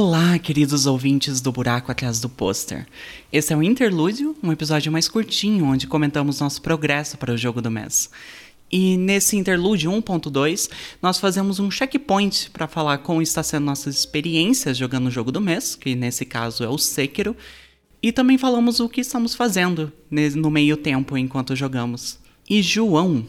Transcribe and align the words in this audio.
Olá, 0.00 0.38
queridos 0.38 0.86
ouvintes 0.86 1.40
do 1.40 1.50
Buraco 1.50 1.90
Atrás 1.90 2.20
do 2.20 2.28
Pôster. 2.28 2.86
Esse 3.32 3.52
é 3.52 3.56
o 3.56 3.62
Interlúdio, 3.64 4.36
um 4.40 4.52
episódio 4.52 4.92
mais 4.92 5.08
curtinho 5.08 5.64
onde 5.64 5.88
comentamos 5.88 6.38
nosso 6.38 6.62
progresso 6.62 7.18
para 7.18 7.32
o 7.32 7.36
jogo 7.36 7.60
do 7.60 7.68
mês. 7.68 8.08
E 8.70 8.96
nesse 8.96 9.36
interlúdio 9.36 9.90
1.2, 9.90 10.70
nós 11.02 11.18
fazemos 11.18 11.58
um 11.58 11.68
checkpoint 11.68 12.48
para 12.52 12.68
falar 12.68 12.98
como 12.98 13.20
está 13.20 13.42
sendo 13.42 13.64
nossas 13.64 13.96
experiências 13.96 14.76
jogando 14.76 15.08
o 15.08 15.10
jogo 15.10 15.32
do 15.32 15.40
mês, 15.40 15.74
que 15.74 15.96
nesse 15.96 16.24
caso 16.24 16.62
é 16.62 16.68
o 16.68 16.78
Sekiro, 16.78 17.36
e 18.00 18.12
também 18.12 18.38
falamos 18.38 18.78
o 18.78 18.88
que 18.88 19.00
estamos 19.00 19.34
fazendo 19.34 19.92
no 20.36 20.48
meio 20.48 20.76
tempo 20.76 21.18
enquanto 21.18 21.56
jogamos. 21.56 22.20
E 22.48 22.62
João, 22.62 23.26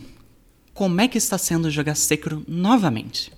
como 0.71 1.01
é 1.01 1.07
que 1.07 1.17
está 1.17 1.39
sendo 1.39 1.71
jogar 1.71 1.95
Sekiro 1.95 2.43
novamente? 2.47 3.31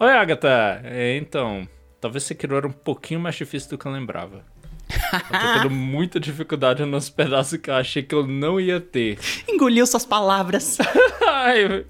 Oi, 0.00 0.10
Agatha! 0.10 0.80
É, 0.84 1.18
então, 1.18 1.68
talvez 2.00 2.24
Sekiro 2.24 2.56
era 2.56 2.66
um 2.66 2.72
pouquinho 2.72 3.20
mais 3.20 3.34
difícil 3.34 3.70
do 3.70 3.78
que 3.78 3.86
eu 3.86 3.92
lembrava. 3.92 4.44
eu 4.88 5.38
tô 5.40 5.60
tendo 5.62 5.70
muita 5.74 6.18
dificuldade 6.18 6.84
nos 6.84 7.10
pedaços 7.10 7.58
que 7.58 7.70
eu 7.70 7.74
achei 7.74 8.02
que 8.02 8.14
eu 8.14 8.26
não 8.26 8.60
ia 8.60 8.80
ter. 8.80 9.18
Engoliu 9.48 9.86
suas 9.86 10.04
palavras. 10.06 10.78
Ai, 11.26 11.84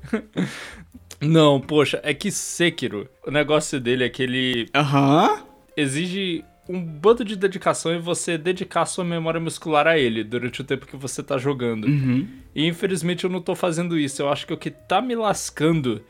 não, 1.20 1.60
poxa, 1.60 2.00
é 2.02 2.14
que 2.14 2.30
Sekiro, 2.30 3.08
o 3.26 3.30
negócio 3.30 3.80
dele 3.80 4.04
é 4.04 4.08
que 4.08 4.22
ele 4.22 4.68
Aham. 4.74 5.42
exige 5.76 6.44
um 6.68 6.84
bando 6.84 7.24
de 7.24 7.34
dedicação 7.34 7.94
e 7.94 7.98
você 7.98 8.36
dedicar 8.36 8.84
sua 8.84 9.04
memória 9.04 9.40
muscular 9.40 9.86
a 9.86 9.98
ele 9.98 10.22
durante 10.22 10.60
o 10.60 10.64
tempo 10.64 10.86
que 10.86 10.96
você 10.96 11.22
tá 11.22 11.38
jogando. 11.38 11.86
Uhum. 11.86 12.28
E 12.54 12.66
infelizmente 12.66 13.24
eu 13.24 13.30
não 13.30 13.40
tô 13.40 13.54
fazendo 13.54 13.98
isso. 13.98 14.20
Eu 14.20 14.28
acho 14.28 14.46
que 14.46 14.52
o 14.52 14.56
que 14.56 14.70
tá 14.70 15.00
me 15.00 15.16
lascando 15.16 16.02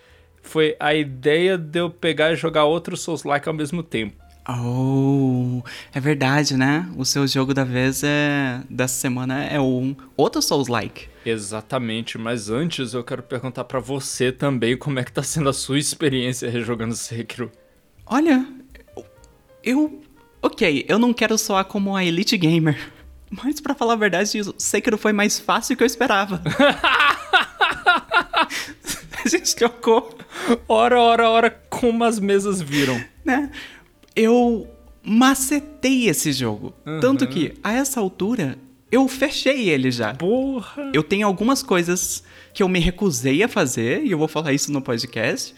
foi 0.42 0.76
a 0.78 0.94
ideia 0.94 1.58
de 1.58 1.78
eu 1.78 1.90
pegar 1.90 2.32
e 2.32 2.36
jogar 2.36 2.64
outro 2.64 2.96
Souls-like 2.96 3.48
ao 3.48 3.54
mesmo 3.54 3.82
tempo. 3.82 4.16
Oh, 4.48 5.62
é 5.92 6.00
verdade, 6.00 6.56
né? 6.56 6.90
O 6.96 7.04
seu 7.04 7.26
jogo 7.26 7.52
da 7.52 7.64
vez 7.64 8.02
é 8.02 8.62
dessa 8.70 8.94
semana 8.94 9.44
é 9.44 9.60
um 9.60 9.94
outro 10.16 10.40
Souls-like. 10.40 11.08
Exatamente, 11.24 12.16
mas 12.16 12.48
antes 12.48 12.94
eu 12.94 13.04
quero 13.04 13.22
perguntar 13.22 13.64
pra 13.64 13.78
você 13.78 14.32
também 14.32 14.74
como 14.74 14.98
é 14.98 15.04
que 15.04 15.12
tá 15.12 15.22
sendo 15.22 15.50
a 15.50 15.52
sua 15.52 15.78
experiência 15.78 16.48
rejogando 16.48 16.96
Sekiro. 16.96 17.52
Olha, 18.06 18.46
eu 19.62 20.00
OK, 20.40 20.86
eu 20.88 20.98
não 20.98 21.12
quero 21.12 21.36
soar 21.36 21.64
como 21.66 21.94
a 21.94 22.02
Elite 22.04 22.38
Gamer, 22.38 22.90
mas 23.30 23.60
pra 23.60 23.74
falar 23.74 23.94
a 23.94 23.96
verdade, 23.96 24.40
o 24.40 24.54
Sekiro 24.56 24.96
foi 24.96 25.12
mais 25.12 25.38
fácil 25.38 25.76
que 25.76 25.82
eu 25.82 25.86
esperava. 25.86 26.40
a 29.24 29.28
gente 29.28 29.54
trocou, 29.54 30.16
Ora, 30.68 31.00
ora, 31.00 31.30
ora, 31.30 31.50
como 31.70 32.04
as 32.04 32.18
mesas 32.20 32.60
viram. 32.60 33.00
né? 33.24 33.50
Eu 34.16 34.66
macetei 35.02 36.08
esse 36.08 36.32
jogo, 36.32 36.74
Uhum. 36.86 37.00
tanto 37.00 37.26
que 37.26 37.54
a 37.62 37.72
essa 37.72 38.00
altura 38.00 38.58
eu 38.90 39.06
fechei 39.08 39.68
ele 39.68 39.90
já. 39.90 40.14
Porra! 40.14 40.90
Eu 40.94 41.02
tenho 41.02 41.26
algumas 41.26 41.62
coisas 41.62 42.22
que 42.54 42.62
eu 42.62 42.68
me 42.68 42.78
recusei 42.80 43.42
a 43.42 43.48
fazer, 43.48 44.02
e 44.04 44.10
eu 44.10 44.18
vou 44.18 44.28
falar 44.28 44.52
isso 44.52 44.72
no 44.72 44.80
podcast, 44.82 45.54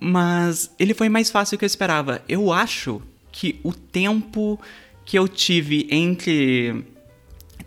mas 0.00 0.70
ele 0.78 0.92
foi 0.94 1.08
mais 1.08 1.30
fácil 1.30 1.56
que 1.58 1.64
eu 1.64 1.66
esperava. 1.66 2.20
Eu 2.28 2.52
acho 2.52 3.00
que 3.32 3.58
o 3.62 3.72
tempo 3.72 4.60
que 5.04 5.18
eu 5.18 5.26
tive 5.28 5.86
entre 5.90 6.84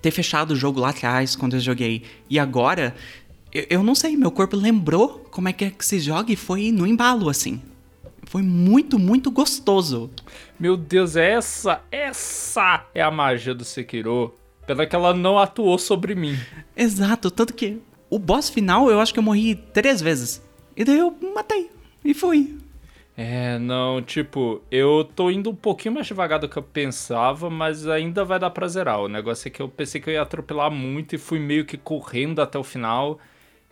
ter 0.02 0.12
fechado 0.12 0.52
o 0.52 0.56
jogo 0.56 0.80
lá 0.80 0.90
atrás, 0.90 1.36
quando 1.36 1.56
eu 1.56 1.60
joguei, 1.60 2.04
e 2.30 2.38
agora, 2.38 2.96
eu, 3.58 3.66
eu 3.70 3.84
não 3.84 3.96
sei, 3.96 4.16
meu 4.16 4.32
corpo 4.32 4.56
lembrou 4.56 5.26
como 5.32 5.50
é 5.50 5.54
que, 5.54 5.66
é 5.66 5.70
que 5.70 5.86
se 5.86 6.00
joga 6.00 6.32
e 6.32 6.36
foi 6.36 6.72
no 6.72 6.86
embalo, 6.86 7.30
assim. 7.30 7.62
Foi 8.26 8.42
muito, 8.42 9.00
muito 9.00 9.32
gostoso. 9.32 10.12
Meu 10.60 10.76
Deus, 10.76 11.16
essa, 11.16 11.82
essa 11.92 12.86
é 12.94 13.02
a 13.02 13.10
magia 13.10 13.56
do 13.56 13.64
Sekiro. 13.64 14.36
Pena 14.66 14.86
que 14.86 14.96
ela 14.96 15.14
não 15.14 15.40
atuou 15.40 15.78
sobre 15.80 16.14
mim. 16.14 16.38
Exato, 16.76 17.32
tanto 17.32 17.54
que 17.54 17.82
o 18.10 18.20
boss 18.20 18.50
final 18.50 18.92
eu 18.92 19.00
acho 19.00 19.14
que 19.14 19.20
eu 19.20 19.24
morri 19.24 19.56
três 19.56 20.02
vezes. 20.02 20.44
E 20.76 20.84
daí 20.84 21.00
eu 21.00 21.16
matei. 21.34 21.72
E 22.04 22.14
fui. 22.14 22.58
É, 23.16 23.58
não, 23.58 24.00
tipo, 24.02 24.62
eu 24.70 25.04
tô 25.16 25.32
indo 25.32 25.50
um 25.50 25.56
pouquinho 25.56 25.96
mais 25.96 26.06
devagar 26.06 26.38
do 26.38 26.48
que 26.48 26.58
eu 26.58 26.62
pensava, 26.62 27.50
mas 27.50 27.88
ainda 27.88 28.24
vai 28.24 28.38
dar 28.38 28.52
pra 28.52 28.68
zerar. 28.68 29.00
O 29.00 29.08
negócio 29.08 29.48
é 29.48 29.52
que 29.52 29.60
eu 29.60 29.68
pensei 29.68 30.00
que 30.00 30.10
eu 30.10 30.14
ia 30.14 30.22
atropelar 30.22 30.70
muito 30.70 31.16
e 31.16 31.18
fui 31.18 31.40
meio 31.40 31.66
que 31.66 31.78
correndo 31.78 32.42
até 32.42 32.60
o 32.60 32.64
final. 32.64 33.20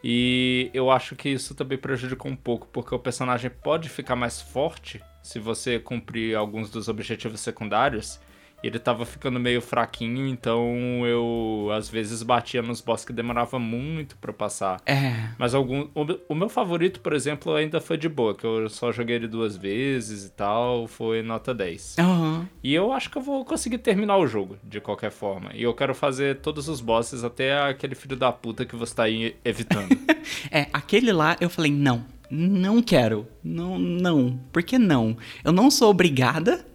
E 0.08 0.70
eu 0.72 0.92
acho 0.92 1.16
que 1.16 1.30
isso 1.30 1.56
também 1.56 1.80
prejudicou 1.80 2.30
um 2.32 2.36
pouco, 2.36 2.68
porque 2.68 2.94
o 2.94 3.00
personagem 3.00 3.50
pode 3.50 3.90
ficar 3.90 4.16
mais 4.16 4.40
forte 4.40 5.02
se 5.24 5.40
você 5.40 5.80
cumprir 5.80 6.36
alguns 6.36 6.70
dos 6.70 6.88
objetivos 6.88 7.40
secundários. 7.40 8.20
Ele 8.66 8.80
tava 8.80 9.06
ficando 9.06 9.40
meio 9.40 9.62
fraquinho, 9.62 10.26
então 10.28 11.06
eu 11.06 11.70
às 11.72 11.88
vezes 11.90 12.24
batia 12.24 12.62
nos 12.62 12.82
boss 12.82 13.06
que 13.06 13.14
demorava 13.14 13.60
muito 13.60 14.18
pra 14.18 14.32
eu 14.32 14.34
passar. 14.36 14.82
É. 14.86 15.30
Mas 15.38 15.54
algum. 15.54 15.88
O, 15.94 16.04
meu- 16.04 16.22
o 16.30 16.36
meu 16.36 16.50
favorito, 16.50 17.00
por 17.00 17.14
exemplo, 17.14 17.54
ainda 17.54 17.80
foi 17.80 17.98
de 17.98 18.10
boa, 18.10 18.34
que 18.36 18.44
eu 18.46 18.68
só 18.70 18.92
joguei 18.92 19.16
ele 19.18 19.28
duas 19.28 19.56
vezes 19.56 20.26
e 20.26 20.32
tal, 20.32 20.88
foi 20.88 21.22
nota 21.22 21.54
10. 21.54 21.98
Aham. 22.00 22.48
E 22.64 22.74
eu 22.74 22.92
acho 22.92 23.10
que 23.10 23.18
eu 23.18 23.22
vou 23.22 23.46
conseguir 23.46 23.78
terminar 23.78 24.18
o 24.18 24.26
jogo, 24.28 24.58
de 24.64 24.80
qualquer 24.82 25.12
forma. 25.12 25.52
E 25.54 25.62
eu 25.64 25.74
quero 25.74 25.94
fazer 25.94 26.38
todos 26.38 26.68
os 26.68 26.82
bosses 26.82 27.24
até 27.24 27.60
aquele 27.62 27.94
filho 27.96 28.16
da 28.16 28.32
puta 28.32 28.66
que 28.66 28.76
você 28.76 28.96
tá 28.96 29.04
aí 29.04 29.36
evitando. 29.46 29.90
É, 30.52 30.68
aquele 30.74 31.12
lá 31.14 31.36
eu 31.40 31.50
falei, 31.50 31.72
não, 31.72 32.04
não 32.32 32.82
quero. 32.82 33.28
Não, 33.44 33.78
não. 33.78 34.40
Por 34.52 34.64
que 34.64 34.78
não? 34.80 35.16
Eu 35.44 35.52
não 35.52 35.70
sou 35.70 35.90
obrigada. 35.92 36.66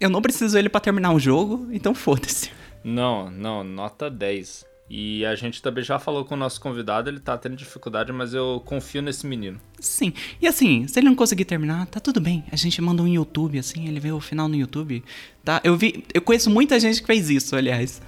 Eu 0.00 0.08
não 0.08 0.22
preciso 0.22 0.56
ele 0.56 0.70
pra 0.70 0.80
terminar 0.80 1.12
o 1.12 1.18
jogo, 1.20 1.68
então 1.70 1.94
foda-se. 1.94 2.50
não, 2.82 3.30
não, 3.30 3.62
nota 3.62 4.10
10. 4.10 4.64
E 4.92 5.24
a 5.24 5.36
gente 5.36 5.62
também 5.62 5.84
já 5.84 6.00
falou 6.00 6.24
com 6.24 6.34
o 6.34 6.36
nosso 6.36 6.60
convidado, 6.60 7.08
ele 7.08 7.20
tá 7.20 7.38
tendo 7.38 7.54
dificuldade, 7.54 8.12
mas 8.12 8.34
eu 8.34 8.60
confio 8.64 9.00
nesse 9.00 9.24
menino. 9.24 9.60
Sim. 9.78 10.12
E 10.42 10.48
assim, 10.48 10.88
se 10.88 10.98
ele 10.98 11.06
não 11.06 11.14
conseguir 11.14 11.44
terminar, 11.44 11.86
tá 11.86 12.00
tudo 12.00 12.20
bem. 12.20 12.42
A 12.50 12.56
gente 12.56 12.82
manda 12.82 13.00
um 13.00 13.06
YouTube, 13.06 13.56
assim, 13.56 13.86
ele 13.86 14.00
vê 14.00 14.10
o 14.10 14.18
final 14.18 14.48
no 14.48 14.56
YouTube. 14.56 15.04
Tá? 15.44 15.60
Eu 15.62 15.76
vi. 15.76 16.04
Eu 16.12 16.20
conheço 16.20 16.50
muita 16.50 16.80
gente 16.80 17.00
que 17.00 17.06
fez 17.06 17.30
isso, 17.30 17.54
aliás. 17.54 18.02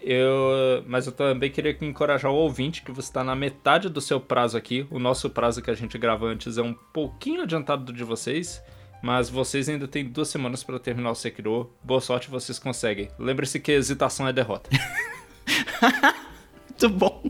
Eu, 0.00 0.84
mas 0.86 1.06
eu 1.06 1.12
também 1.12 1.50
queria 1.50 1.76
encorajar 1.80 2.30
o 2.30 2.36
ouvinte 2.36 2.82
que 2.82 2.92
você 2.92 3.08
está 3.08 3.24
na 3.24 3.34
metade 3.34 3.88
do 3.88 4.00
seu 4.00 4.20
prazo 4.20 4.56
aqui. 4.56 4.86
O 4.90 5.00
nosso 5.00 5.28
prazo 5.28 5.60
que 5.60 5.70
a 5.70 5.74
gente 5.74 5.98
grava 5.98 6.26
antes 6.26 6.56
é 6.56 6.62
um 6.62 6.72
pouquinho 6.72 7.42
adiantado 7.42 7.86
do 7.86 7.92
de 7.92 8.04
vocês, 8.04 8.62
mas 9.02 9.28
vocês 9.28 9.68
ainda 9.68 9.86
têm 9.86 10.04
duas 10.04 10.28
semanas 10.28 10.62
para 10.62 10.78
terminar 10.78 11.10
o 11.10 11.14
Sekiro. 11.14 11.72
Boa 11.82 12.00
sorte, 12.00 12.30
vocês 12.30 12.58
conseguem. 12.58 13.08
Lembre-se 13.18 13.60
que 13.60 13.72
hesitação 13.72 14.26
é 14.26 14.32
derrota. 14.32 14.70
Muito 16.68 16.88
bom. 16.90 17.22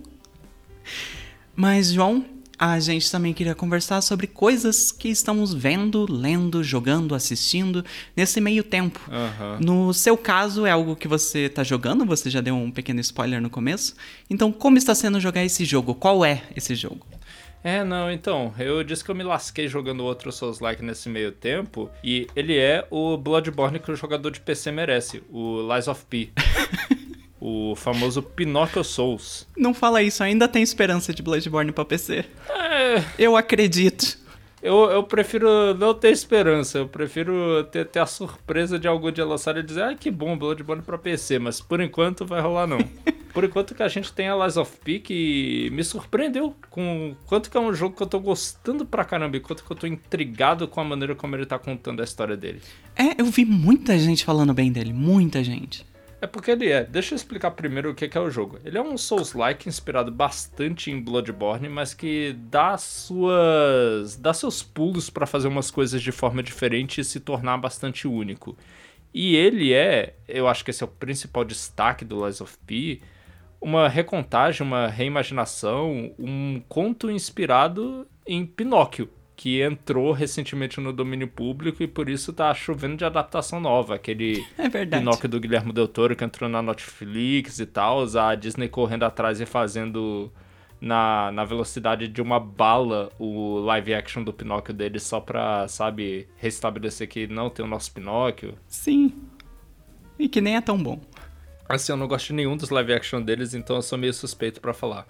Mas, 1.55 1.93
João, 1.93 2.25
a 2.59 2.81
gente 2.81 3.11
também 3.11 3.33
queria 3.33 3.55
conversar 3.55 4.01
sobre 4.01 4.27
coisas 4.27 4.91
que 4.91 5.09
estamos 5.09 5.55
vendo, 5.55 6.11
lendo, 6.11 6.65
jogando, 6.65 7.15
assistindo 7.15 7.85
nesse 8.17 8.41
meio 8.41 8.65
tempo. 8.65 9.01
No 9.61 9.95
seu 9.95 10.17
caso, 10.17 10.67
é 10.67 10.71
algo 10.71 10.97
que 10.97 11.07
você 11.07 11.49
tá 11.49 11.63
jogando, 11.63 12.05
você 12.05 12.29
já 12.29 12.41
deu 12.41 12.57
um 12.57 12.71
pequeno 12.71 13.01
spoiler 13.01 13.41
no 13.41 13.49
começo. 13.49 13.95
Então, 14.29 14.51
como 14.51 14.77
está 14.77 14.95
sendo 14.95 15.21
jogar 15.21 15.45
esse 15.45 15.65
jogo? 15.65 15.95
Qual 15.95 16.25
é 16.25 16.43
esse 16.57 16.75
jogo? 16.75 17.07
É, 17.63 17.83
não, 17.83 18.11
então, 18.11 18.55
eu 18.59 18.85
disse 18.85 19.05
que 19.05 19.11
eu 19.11 19.15
me 19.15 19.25
lasquei 19.25 19.67
jogando 19.67 20.05
outro 20.05 20.31
Souls-like 20.31 20.83
nesse 20.83 21.09
meio 21.09 21.33
tempo, 21.33 21.91
e 22.03 22.27
ele 22.37 22.57
é 22.57 22.87
o 22.91 23.17
Bloodborne 23.17 23.79
que 23.81 23.91
o 23.91 23.97
jogador 23.97 24.31
de 24.31 24.41
PC 24.41 24.71
merece, 24.71 25.23
o 25.31 25.61
Lies 25.73 25.89
of 25.89 26.05
P. 26.07 26.31
o 27.41 27.75
famoso 27.77 28.23
Pinocchio 28.23 28.85
Souls. 28.85 29.47
Não 29.57 29.75
fala 29.75 30.03
isso, 30.03 30.23
ainda 30.23 30.49
tem 30.49 30.63
esperança 30.63 31.13
de 31.13 31.23
Bloodborne 31.23 31.73
pra 31.73 31.85
PC. 31.85 32.25
É, 32.49 33.03
Eu 33.19 33.37
acredito. 33.37 34.19
Eu, 34.61 34.91
eu 34.91 35.05
prefiro 35.05 35.73
não 35.75 35.95
ter 35.95 36.11
esperança, 36.11 36.79
eu 36.79 36.89
prefiro 36.89 37.63
ter, 37.71 37.87
ter 37.87 38.01
a 38.01 38.07
surpresa 38.07 38.77
de 38.77 38.89
algum 38.89 39.11
dia 39.11 39.25
lançar 39.25 39.57
e 39.57 39.63
dizer, 39.63 39.83
ah, 39.83 39.95
que 39.95 40.11
bom, 40.11 40.37
Bloodborne 40.37 40.83
pra 40.83 40.99
PC, 40.99 41.39
mas 41.39 41.61
por 41.61 41.81
enquanto 41.81 42.27
vai 42.27 42.41
rolar 42.41 42.67
não. 42.67 42.79
por 43.39 43.45
enquanto 43.45 43.73
que 43.73 43.85
a 43.85 43.89
gente 43.89 44.13
tem 44.13 44.27
a 44.27 44.35
Lies 44.35 44.57
of 44.57 44.79
P 44.83 44.99
que 44.99 45.71
me 45.71 45.85
surpreendeu 45.85 46.57
com 46.71 47.15
quanto 47.25 47.49
que 47.49 47.57
é 47.57 47.61
um 47.61 47.73
jogo 47.73 47.95
que 47.95 48.03
eu 48.03 48.07
tô 48.09 48.19
gostando 48.19 48.85
pra 48.85 49.05
caramba 49.05 49.37
e 49.37 49.41
quanto 49.41 49.63
que 49.63 49.71
eu 49.71 49.77
tô 49.77 49.87
intrigado 49.87 50.67
com 50.67 50.81
a 50.81 50.85
maneira 50.85 51.15
como 51.15 51.37
ele 51.37 51.47
tá 51.47 51.57
contando 51.57 52.01
a 52.01 52.05
história 52.05 52.37
dele. 52.37 52.61
É, 52.97 53.15
eu 53.17 53.27
vi 53.27 53.45
muita 53.45 53.97
gente 53.97 54.25
falando 54.25 54.53
bem 54.53 54.73
dele, 54.73 54.93
muita 54.93 55.45
gente. 55.45 55.87
É 56.21 56.27
porque 56.27 56.51
ele 56.51 56.69
é. 56.69 56.83
Deixa 56.83 57.15
eu 57.15 57.17
explicar 57.17 57.53
primeiro 57.53 57.93
o 57.93 57.95
que 57.95 58.09
que 58.09 58.19
é 58.19 58.21
o 58.21 58.29
jogo. 58.29 58.59
Ele 58.65 58.77
é 58.77 58.83
um 58.83 58.99
Souls-like 58.99 59.69
inspirado 59.69 60.11
bastante 60.11 60.91
em 60.91 61.01
Bloodborne, 61.01 61.69
mas 61.69 61.95
que 61.95 62.35
dá 62.51 62.77
suas. 62.77 64.17
dá 64.17 64.35
seus 64.35 64.65
pulos 64.65 65.11
pra 65.11 65.29
fazer 65.29 65.47
umas 65.47 65.71
coisas 65.71 66.03
de 66.03 66.11
forma 66.11 66.43
diferente 66.43 67.01
e 67.01 67.05
se 67.05 67.21
tornar 67.21 67.57
bastante 67.59 68.09
único. 68.09 68.59
E 69.15 69.37
ele 69.37 69.73
é, 69.73 70.17
eu 70.27 70.49
acho 70.49 70.65
que 70.65 70.73
esse 70.73 70.83
é 70.83 70.87
o 70.87 70.89
principal 70.89 71.45
destaque 71.45 72.05
do 72.05 72.27
Lies 72.27 72.41
of 72.41 72.59
P, 72.67 73.01
uma 73.61 73.89
recontagem, 73.89 74.67
uma 74.67 74.87
reimaginação, 74.89 76.13
um 76.19 76.63
conto 76.69 77.11
inspirado 77.11 78.07
em 78.27 78.47
Pinóquio. 78.47 79.11
que 79.37 79.63
entrou 79.63 80.11
recentemente 80.11 80.81
no 80.81 80.93
domínio 80.93 81.29
público 81.29 81.81
e 81.81 81.87
por 81.87 82.09
isso 82.09 82.33
tá 82.33 82.53
chovendo 82.53 82.97
de 82.97 83.05
adaptação 83.05 83.61
nova. 83.61 83.95
Aquele 83.95 84.45
é 84.59 84.69
verdade. 84.69 85.05
Pinóquio 85.05 85.29
do 85.29 85.39
Guilherme 85.39 85.73
Del 85.73 85.87
Toro 85.87 86.17
que 86.17 86.25
entrou 86.25 86.51
na 86.51 86.61
Netflix 86.61 87.61
e 87.61 87.67
tal, 87.67 88.05
a 88.19 88.35
Disney 88.35 88.69
correndo 88.69 89.05
atrás 89.05 89.41
e 89.41 89.47
fazendo 89.47 90.33
na, 90.81 91.31
na 91.33 91.45
velocidade 91.45 92.09
de 92.09 92.23
uma 92.23 92.39
bala 92.41 93.11
o 93.19 93.59
live 93.61 93.95
action 93.95 94.23
do 94.23 94.33
Pinóquio 94.33 94.75
dele 94.75 94.99
só 94.99 95.21
pra, 95.21 95.67
sabe, 95.69 96.29
restabelecer 96.37 97.09
que 97.09 97.27
não 97.27 97.51
tem 97.51 97.65
o 97.65 97.69
nosso 97.69 97.93
Pinóquio. 97.93 98.55
Sim. 98.67 99.15
E 100.19 100.29
que 100.29 100.41
nem 100.41 100.57
é 100.57 100.61
tão 100.61 100.77
bom. 100.83 101.01
Assim, 101.69 101.93
eu 101.93 101.97
não 101.97 102.09
gosto 102.09 102.29
de 102.29 102.35
nenhum 102.35 102.57
dos 102.57 102.71
live 102.71 102.93
action 102.93 103.21
deles, 103.21 103.55
então 103.55 103.77
eu 103.77 103.83
sou 103.83 103.99
meio 103.99 104.15
suspeito 104.15 104.61
para 104.61 104.73
falar. 104.73 105.07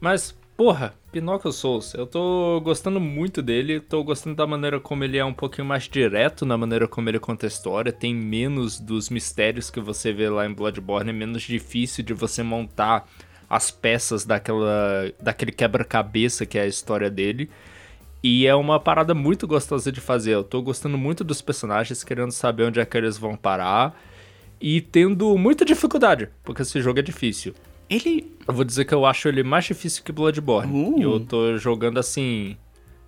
Mas, 0.00 0.36
Porra, 0.56 0.94
Pinóquio 1.10 1.50
Souls, 1.50 1.94
eu 1.94 2.06
tô 2.06 2.60
gostando 2.60 3.00
muito 3.00 3.42
dele, 3.42 3.80
tô 3.80 4.04
gostando 4.04 4.36
da 4.36 4.46
maneira 4.46 4.78
como 4.78 5.02
ele 5.02 5.18
é 5.18 5.24
um 5.24 5.32
pouquinho 5.34 5.66
mais 5.66 5.88
direto 5.88 6.46
na 6.46 6.56
maneira 6.56 6.86
como 6.86 7.08
ele 7.08 7.18
conta 7.18 7.44
a 7.44 7.48
história, 7.48 7.90
tem 7.90 8.14
menos 8.14 8.78
dos 8.78 9.10
mistérios 9.10 9.68
que 9.68 9.80
você 9.80 10.12
vê 10.12 10.28
lá 10.28 10.46
em 10.46 10.54
Bloodborne, 10.54 11.10
é 11.10 11.12
menos 11.12 11.42
difícil 11.42 12.04
de 12.04 12.14
você 12.14 12.44
montar 12.44 13.08
as 13.50 13.72
peças 13.72 14.24
daquela, 14.24 15.12
daquele 15.20 15.50
quebra-cabeça 15.50 16.46
que 16.46 16.56
é 16.56 16.62
a 16.62 16.66
história 16.68 17.10
dele. 17.10 17.50
E 18.22 18.46
é 18.46 18.54
uma 18.54 18.78
parada 18.78 19.12
muito 19.12 19.46
gostosa 19.48 19.90
de 19.90 20.00
fazer. 20.00 20.30
Eu 20.30 20.44
tô 20.44 20.62
gostando 20.62 20.96
muito 20.96 21.22
dos 21.24 21.42
personagens, 21.42 22.04
querendo 22.04 22.30
saber 22.30 22.64
onde 22.64 22.80
é 22.80 22.84
que 22.84 22.96
eles 22.96 23.18
vão 23.18 23.36
parar. 23.36 24.00
E 24.66 24.80
tendo 24.80 25.36
muita 25.36 25.62
dificuldade, 25.62 26.30
porque 26.42 26.62
esse 26.62 26.80
jogo 26.80 26.98
é 26.98 27.02
difícil. 27.02 27.52
Ele. 27.86 28.34
Eu 28.48 28.54
vou 28.54 28.64
dizer 28.64 28.86
que 28.86 28.94
eu 28.94 29.04
acho 29.04 29.28
ele 29.28 29.42
mais 29.42 29.66
difícil 29.66 30.02
que 30.02 30.10
Bloodborne. 30.10 30.72
Uh. 30.72 31.02
Eu 31.02 31.20
tô 31.20 31.58
jogando 31.58 31.98
assim. 31.98 32.56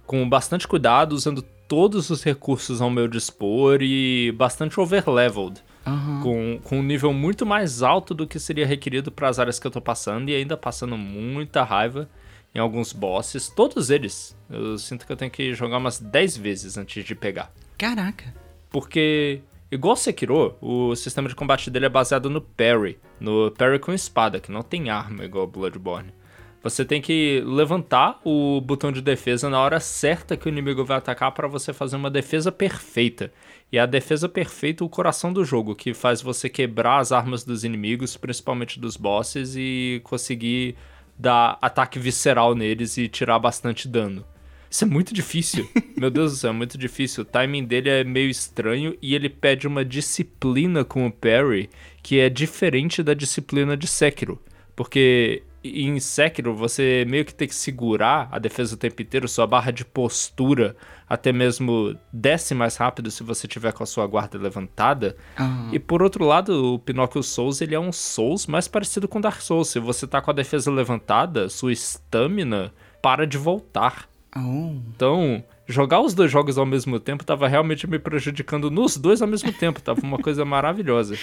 Com 0.05 0.29
bastante 0.29 0.69
cuidado, 0.69 1.15
usando 1.15 1.41
todos 1.67 2.11
os 2.11 2.23
recursos 2.23 2.83
ao 2.83 2.91
meu 2.91 3.09
dispor 3.09 3.79
e 3.81 4.35
bastante 4.37 4.79
overleveled. 4.79 5.63
Uhum. 5.87 6.21
Com, 6.23 6.61
com 6.63 6.79
um 6.81 6.83
nível 6.83 7.15
muito 7.15 7.47
mais 7.47 7.83
alto 7.83 8.13
do 8.13 8.27
que 8.27 8.39
seria 8.39 8.67
requerido 8.67 9.11
para 9.11 9.31
as 9.31 9.39
áreas 9.39 9.59
que 9.59 9.67
eu 9.67 9.71
tô 9.71 9.81
passando 9.81 10.29
e 10.29 10.35
ainda 10.35 10.59
passando 10.59 10.99
muita 10.99 11.65
raiva 11.65 12.07
em 12.55 12.59
alguns 12.59 12.93
bosses. 12.93 13.49
Todos 13.49 13.89
eles. 13.89 14.37
Eu 14.51 14.77
sinto 14.77 15.07
que 15.07 15.13
eu 15.13 15.17
tenho 15.17 15.31
que 15.31 15.55
jogar 15.55 15.79
umas 15.79 15.99
10 15.99 16.37
vezes 16.37 16.77
antes 16.77 17.03
de 17.03 17.15
pegar. 17.15 17.51
Caraca. 17.79 18.35
Porque 18.69 19.41
Igual 19.69 19.97
Sekiro, 19.97 20.57
o 20.61 20.95
sistema 20.95 21.29
de 21.29 21.35
combate 21.35 21.71
dele 21.71 21.87
é 21.87 21.89
baseado 21.89 22.31
no 22.31 22.41
parry, 22.41 23.01
no 23.19 23.51
parry 23.51 23.81
com 23.81 23.93
espada, 23.93 24.39
que 24.39 24.53
não 24.53 24.63
tem 24.63 24.91
arma 24.91 25.25
igual 25.25 25.47
Bloodborne. 25.47 26.15
Você 26.63 26.85
tem 26.85 27.03
que 27.03 27.43
levantar 27.45 28.21
o 28.25 28.61
botão 28.61 28.93
de 28.93 29.03
defesa 29.03 29.51
na 29.51 29.61
hora 29.61 29.81
certa 29.81 30.37
que 30.37 30.47
o 30.47 30.49
inimigo 30.49 30.85
vai 30.85 30.99
atacar 30.99 31.33
para 31.33 31.49
você 31.49 31.73
fazer 31.73 31.97
uma 31.97 32.11
defesa 32.11 32.53
perfeita. 32.53 33.33
E 33.73 33.79
a 33.79 33.87
defesa 33.87 34.29
perfeita 34.29 34.85
é 34.85 34.87
o 34.87 34.89
coração 34.89 35.33
do 35.33 35.45
jogo, 35.45 35.75
que 35.75 35.93
faz 35.93 36.23
você 36.23 36.49
quebrar 36.49 36.99
as 36.99 37.11
armas 37.11 37.43
dos 37.43 37.65
inimigos, 37.65 38.17
principalmente 38.17 38.79
dos 38.79 38.97
bosses, 38.97 39.55
e 39.57 40.01
conseguir 40.05 40.77
dar 41.19 41.59
ataque 41.61 41.99
visceral 41.99 42.55
neles 42.55 42.97
e 42.97 43.09
tirar 43.09 43.39
bastante 43.41 43.89
dano. 43.89 44.25
Isso 44.71 44.85
é 44.85 44.87
muito 44.87 45.15
difícil. 45.15 45.69
Meu 45.97 46.11
Deus 46.11 46.33
do 46.33 46.39
céu, 46.39 46.51
é 46.51 46.53
muito 46.53 46.77
difícil. 46.77 47.23
O 47.23 47.27
timing 47.27 47.65
dele 47.65 47.89
é 47.89 48.05
meio 48.05 48.29
estranho 48.29 48.97
e 49.01 49.15
ele 49.15 49.29
pede 49.29 49.67
uma 49.67 49.85
disciplina 49.85 50.85
com 50.85 51.07
o 51.07 51.13
parry 51.13 51.71
que 52.03 52.21
é 52.21 52.29
diferente 52.29 53.03
da 53.03 53.15
disciplina 53.15 53.77
de 53.77 53.87
Sekiro. 53.87 54.41
Porque 54.75 55.43
em 55.65 55.99
Sekiro 55.99 56.55
você 56.55 57.05
meio 57.09 57.25
que 57.25 57.35
tem 57.35 57.49
que 57.49 57.55
segurar 57.55 58.29
a 58.31 58.39
defesa 58.39 58.75
o 58.75 58.79
tempo 58.79 59.01
inteiro, 59.03 59.29
sua 59.29 59.47
barra 59.47 59.71
de 59.71 59.85
postura 59.85 60.77
até 61.09 61.33
mesmo 61.33 61.97
desce 62.13 62.55
mais 62.55 62.77
rápido 62.77 63.11
se 63.11 63.23
você 63.23 63.47
tiver 63.47 63.73
com 63.73 63.83
a 63.83 63.87
sua 63.87 64.07
guarda 64.07 64.39
levantada. 64.39 65.17
Uhum. 65.39 65.71
E 65.73 65.79
por 65.79 66.03
outro 66.03 66.25
lado, 66.25 66.75
o 66.75 66.79
Pinocchio 66.79 67.23
Souls 67.23 67.61
ele 67.61 67.75
é 67.75 67.81
um 67.81 67.93
Souls 67.93 68.47
mais 68.47 68.67
parecido 68.67 69.07
com 69.07 69.21
Dark 69.21 69.41
Souls. 69.41 69.69
Se 69.69 69.79
você 69.79 70.07
tá 70.07 70.21
com 70.21 70.31
a 70.31 70.35
defesa 70.35 70.71
levantada, 70.71 71.49
sua 71.49 71.73
estamina 71.73 72.73
para 73.01 73.27
de 73.27 73.39
voltar. 73.39 74.09
Oh. 74.35 74.75
Então, 74.95 75.45
jogar 75.67 76.01
os 76.01 76.15
dois 76.15 76.31
jogos 76.31 76.59
ao 76.59 76.67
mesmo 76.67 76.99
tempo 76.99 77.25
tava 77.25 77.49
realmente 77.49 77.87
me 77.87 77.99
prejudicando 77.99 78.71
nos 78.71 78.97
dois 78.97 79.23
ao 79.23 79.29
mesmo 79.29 79.53
tempo. 79.53 79.81
Tava 79.81 80.01
uma 80.03 80.19
coisa 80.19 80.45
maravilhosa. 80.47 81.17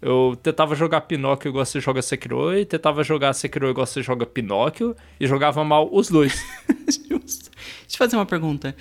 Eu 0.00 0.38
tentava 0.42 0.74
jogar 0.74 1.00
Pinóquio 1.02 1.48
igual 1.48 1.64
você 1.64 1.80
joga 1.80 2.02
Sekiro, 2.02 2.56
e 2.56 2.64
tentava 2.64 3.02
jogar 3.02 3.32
Sekiro 3.32 3.70
igual 3.70 3.86
você 3.86 4.02
joga 4.02 4.26
Pinóquio, 4.26 4.94
e 5.18 5.26
jogava 5.26 5.64
mal 5.64 5.88
os 5.90 6.08
dois. 6.08 6.44
Justo. 6.86 7.50
Deixa 7.50 7.94
eu 7.94 7.98
fazer 7.98 8.16
uma 8.16 8.26
pergunta. 8.26 8.76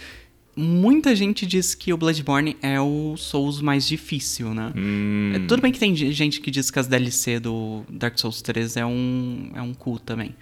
Muita 0.57 1.13
gente 1.15 1.45
diz 1.45 1.75
que 1.75 1.91
o 1.91 1.97
Bloodborne 1.97 2.55
é 2.61 2.79
o 2.79 3.15
Souls 3.17 3.61
mais 3.61 3.85
difícil, 3.85 4.53
né? 4.53 4.71
Hum. 4.75 5.33
É, 5.35 5.39
tudo 5.39 5.61
bem 5.61 5.71
que 5.71 5.79
tem 5.79 5.93
gente 5.95 6.39
que 6.39 6.49
diz 6.49 6.71
que 6.71 6.79
as 6.79 6.87
DLC 6.87 7.39
do 7.41 7.83
Dark 7.89 8.17
Souls 8.17 8.41
3 8.41 8.77
é 8.77 8.85
um, 8.85 9.51
é 9.53 9.61
um 9.61 9.73
cu 9.73 9.99
também. 9.99 10.33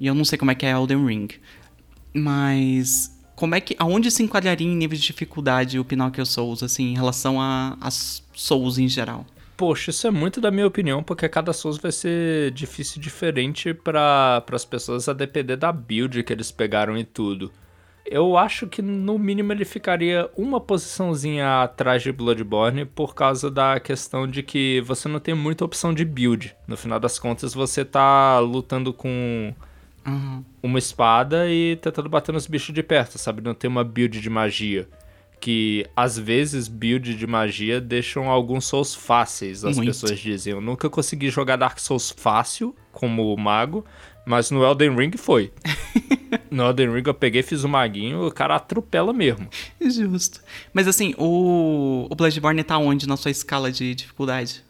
E 0.00 0.06
eu 0.06 0.14
não 0.14 0.24
sei 0.24 0.36
como 0.36 0.50
é 0.50 0.54
que 0.54 0.66
é 0.66 0.70
Elden 0.70 1.06
Ring. 1.06 1.28
Mas 2.14 3.16
como 3.34 3.54
é 3.54 3.60
que 3.60 3.74
aonde 3.78 4.10
se 4.10 4.22
enquadraria 4.22 4.66
em 4.66 4.76
nível 4.76 4.96
de 4.96 5.04
dificuldade 5.04 5.78
o 5.78 5.84
Pinocchio 5.84 6.24
Souls 6.24 6.62
assim 6.62 6.92
em 6.92 6.94
relação 6.94 7.40
a, 7.40 7.76
a 7.80 7.90
Souls 7.90 8.78
em 8.78 8.88
geral? 8.88 9.26
Poxa, 9.56 9.90
isso 9.90 10.06
é 10.06 10.10
muito 10.10 10.40
da 10.40 10.50
minha 10.50 10.66
opinião, 10.66 11.02
porque 11.02 11.28
cada 11.28 11.52
Souls 11.52 11.78
vai 11.78 11.92
ser 11.92 12.50
difícil 12.52 13.00
diferente 13.00 13.72
para 13.72 14.42
as 14.50 14.64
pessoas 14.64 15.08
a 15.08 15.12
depender 15.12 15.56
da 15.56 15.70
build 15.70 16.22
que 16.22 16.32
eles 16.32 16.50
pegaram 16.50 16.96
e 16.96 17.04
tudo. 17.04 17.50
Eu 18.04 18.36
acho 18.36 18.66
que 18.66 18.82
no 18.82 19.18
mínimo 19.18 19.52
ele 19.52 19.64
ficaria 19.64 20.28
uma 20.36 20.60
posiçãozinha 20.60 21.62
atrás 21.62 22.02
de 22.02 22.10
Bloodborne 22.10 22.84
por 22.84 23.14
causa 23.14 23.50
da 23.50 23.78
questão 23.78 24.26
de 24.26 24.42
que 24.42 24.80
você 24.82 25.08
não 25.08 25.20
tem 25.20 25.34
muita 25.34 25.64
opção 25.64 25.94
de 25.94 26.04
build. 26.04 26.54
No 26.66 26.76
final 26.76 26.98
das 26.98 27.18
contas, 27.18 27.54
você 27.54 27.84
tá 27.84 28.38
lutando 28.40 28.92
com 28.92 29.54
uhum. 30.06 30.44
uma 30.62 30.78
espada 30.78 31.48
e 31.48 31.76
tentando 31.76 32.08
bater 32.08 32.32
nos 32.32 32.46
bichos 32.46 32.74
de 32.74 32.82
perto, 32.82 33.18
sabe? 33.18 33.42
Não 33.42 33.54
tem 33.54 33.68
uma 33.68 33.84
build 33.84 34.20
de 34.20 34.30
magia. 34.30 34.88
Que 35.40 35.84
às 35.96 36.16
vezes 36.16 36.68
build 36.68 37.16
de 37.16 37.26
magia 37.26 37.80
deixam 37.80 38.30
alguns 38.30 38.64
Souls 38.66 38.94
fáceis, 38.94 39.64
as 39.64 39.76
Muito. 39.76 39.88
pessoas 39.88 40.18
dizem. 40.18 40.52
Eu 40.52 40.60
nunca 40.60 40.88
consegui 40.88 41.30
jogar 41.30 41.56
Dark 41.56 41.78
Souls 41.78 42.14
fácil, 42.16 42.76
como 42.92 43.34
o 43.34 43.36
mago, 43.36 43.84
mas 44.24 44.52
no 44.52 44.64
Elden 44.64 44.94
Ring 44.94 45.16
foi. 45.16 45.52
no 46.48 46.62
Elden 46.64 46.92
Ring 46.92 47.02
eu 47.04 47.14
peguei, 47.14 47.42
fiz 47.42 47.64
o 47.64 47.68
maguinho, 47.68 48.26
o 48.26 48.30
cara 48.30 48.54
atropela 48.54 49.12
mesmo. 49.12 49.48
Justo. 49.80 50.40
Mas 50.72 50.86
assim, 50.86 51.12
o, 51.18 52.06
o 52.08 52.14
Bloodborne 52.14 52.62
tá 52.62 52.78
onde 52.78 53.08
na 53.08 53.16
sua 53.16 53.32
escala 53.32 53.72
de 53.72 53.96
dificuldade? 53.96 54.62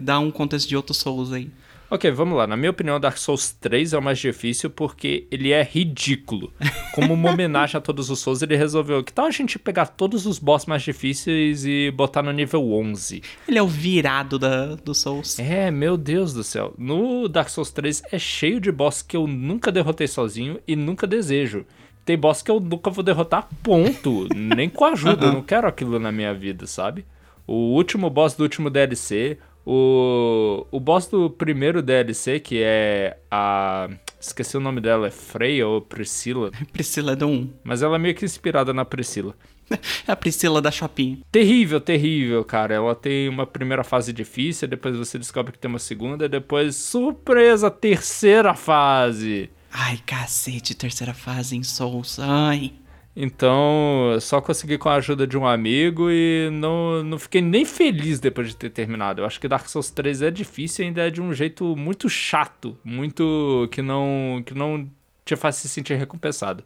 Dá 0.00 0.18
um 0.18 0.30
contexto 0.30 0.68
de 0.68 0.76
outros 0.76 0.96
Souls 0.96 1.32
aí. 1.32 1.50
Ok, 1.88 2.10
vamos 2.10 2.36
lá. 2.36 2.48
Na 2.48 2.56
minha 2.56 2.72
opinião, 2.72 2.98
Dark 2.98 3.16
Souls 3.16 3.52
3 3.52 3.92
é 3.92 3.98
o 3.98 4.02
mais 4.02 4.18
difícil 4.18 4.68
porque 4.68 5.28
ele 5.30 5.52
é 5.52 5.62
ridículo. 5.62 6.52
Como 6.92 7.14
uma 7.14 7.30
homenagem 7.30 7.78
a 7.78 7.80
todos 7.80 8.10
os 8.10 8.18
Souls, 8.18 8.42
ele 8.42 8.56
resolveu 8.56 9.04
que 9.04 9.12
tal 9.12 9.26
a 9.26 9.30
gente 9.30 9.56
pegar 9.56 9.86
todos 9.86 10.26
os 10.26 10.40
boss 10.40 10.66
mais 10.66 10.82
difíceis 10.82 11.64
e 11.64 11.92
botar 11.92 12.24
no 12.24 12.32
nível 12.32 12.72
11. 12.72 13.22
Ele 13.46 13.58
é 13.58 13.62
o 13.62 13.68
virado 13.68 14.36
da, 14.36 14.74
do 14.74 14.92
Souls. 14.94 15.38
É, 15.38 15.70
meu 15.70 15.96
Deus 15.96 16.34
do 16.34 16.42
céu. 16.42 16.74
No 16.76 17.28
Dark 17.28 17.48
Souls 17.48 17.70
3 17.70 18.02
é 18.10 18.18
cheio 18.18 18.60
de 18.60 18.72
boss 18.72 19.00
que 19.00 19.16
eu 19.16 19.28
nunca 19.28 19.70
derrotei 19.70 20.08
sozinho 20.08 20.58
e 20.66 20.74
nunca 20.74 21.06
desejo. 21.06 21.64
Tem 22.04 22.18
boss 22.18 22.42
que 22.42 22.50
eu 22.50 22.58
nunca 22.58 22.90
vou 22.90 23.04
derrotar, 23.04 23.48
ponto. 23.62 24.26
Nem 24.34 24.68
com 24.68 24.84
ajuda, 24.84 25.26
eu 25.26 25.32
não 25.34 25.42
quero 25.42 25.68
aquilo 25.68 26.00
na 26.00 26.10
minha 26.10 26.34
vida, 26.34 26.66
sabe? 26.66 27.04
O 27.46 27.74
último 27.74 28.10
boss 28.10 28.34
do 28.34 28.42
último 28.42 28.68
DLC, 28.68 29.38
o, 29.66 30.64
o 30.70 30.78
boss 30.78 31.08
do 31.08 31.28
primeiro 31.28 31.82
DLC, 31.82 32.38
que 32.38 32.62
é 32.62 33.18
a. 33.28 33.88
Esqueci 34.20 34.56
o 34.56 34.60
nome 34.60 34.80
dela, 34.80 35.08
é 35.08 35.10
Freya 35.10 35.66
ou 35.66 35.80
Priscila? 35.80 36.52
Priscila 36.72 37.12
é 37.12 37.16
do 37.16 37.26
1. 37.26 37.50
Mas 37.64 37.82
ela 37.82 37.96
é 37.96 37.98
meio 37.98 38.14
que 38.14 38.24
inspirada 38.24 38.72
na 38.72 38.84
Priscila. 38.84 39.34
É 40.06 40.12
a 40.12 40.16
Priscila 40.16 40.62
da 40.62 40.70
Shopping. 40.70 41.22
Terrível, 41.32 41.80
terrível, 41.80 42.44
cara. 42.44 42.72
Ela 42.72 42.94
tem 42.94 43.28
uma 43.28 43.44
primeira 43.44 43.82
fase 43.82 44.12
difícil, 44.12 44.68
depois 44.68 44.96
você 44.96 45.18
descobre 45.18 45.50
que 45.50 45.58
tem 45.58 45.68
uma 45.68 45.80
segunda, 45.80 46.28
depois, 46.28 46.76
surpresa, 46.76 47.68
terceira 47.68 48.54
fase. 48.54 49.50
Ai, 49.72 49.98
cacete, 50.06 50.76
terceira 50.76 51.12
fase 51.12 51.56
em 51.56 51.64
Souls. 51.64 52.20
Ai. 52.20 52.74
Então, 53.18 54.18
só 54.20 54.42
consegui 54.42 54.76
com 54.76 54.90
a 54.90 54.96
ajuda 54.96 55.26
de 55.26 55.38
um 55.38 55.46
amigo 55.46 56.10
e 56.10 56.50
não, 56.52 57.02
não 57.02 57.18
fiquei 57.18 57.40
nem 57.40 57.64
feliz 57.64 58.20
depois 58.20 58.48
de 58.48 58.56
ter 58.56 58.68
terminado. 58.68 59.22
Eu 59.22 59.26
acho 59.26 59.40
que 59.40 59.48
Dark 59.48 59.66
Souls 59.68 59.90
3 59.90 60.20
é 60.20 60.30
difícil 60.30 60.84
e 60.84 60.88
ainda 60.88 61.06
é 61.06 61.10
de 61.10 61.22
um 61.22 61.32
jeito 61.32 61.74
muito 61.74 62.10
chato, 62.10 62.76
muito 62.84 63.68
que 63.72 63.80
não 63.80 64.42
que 64.44 64.52
não 64.52 64.86
te 65.24 65.34
faz 65.34 65.56
se 65.56 65.68
sentir 65.68 65.94
recompensado. 65.94 66.62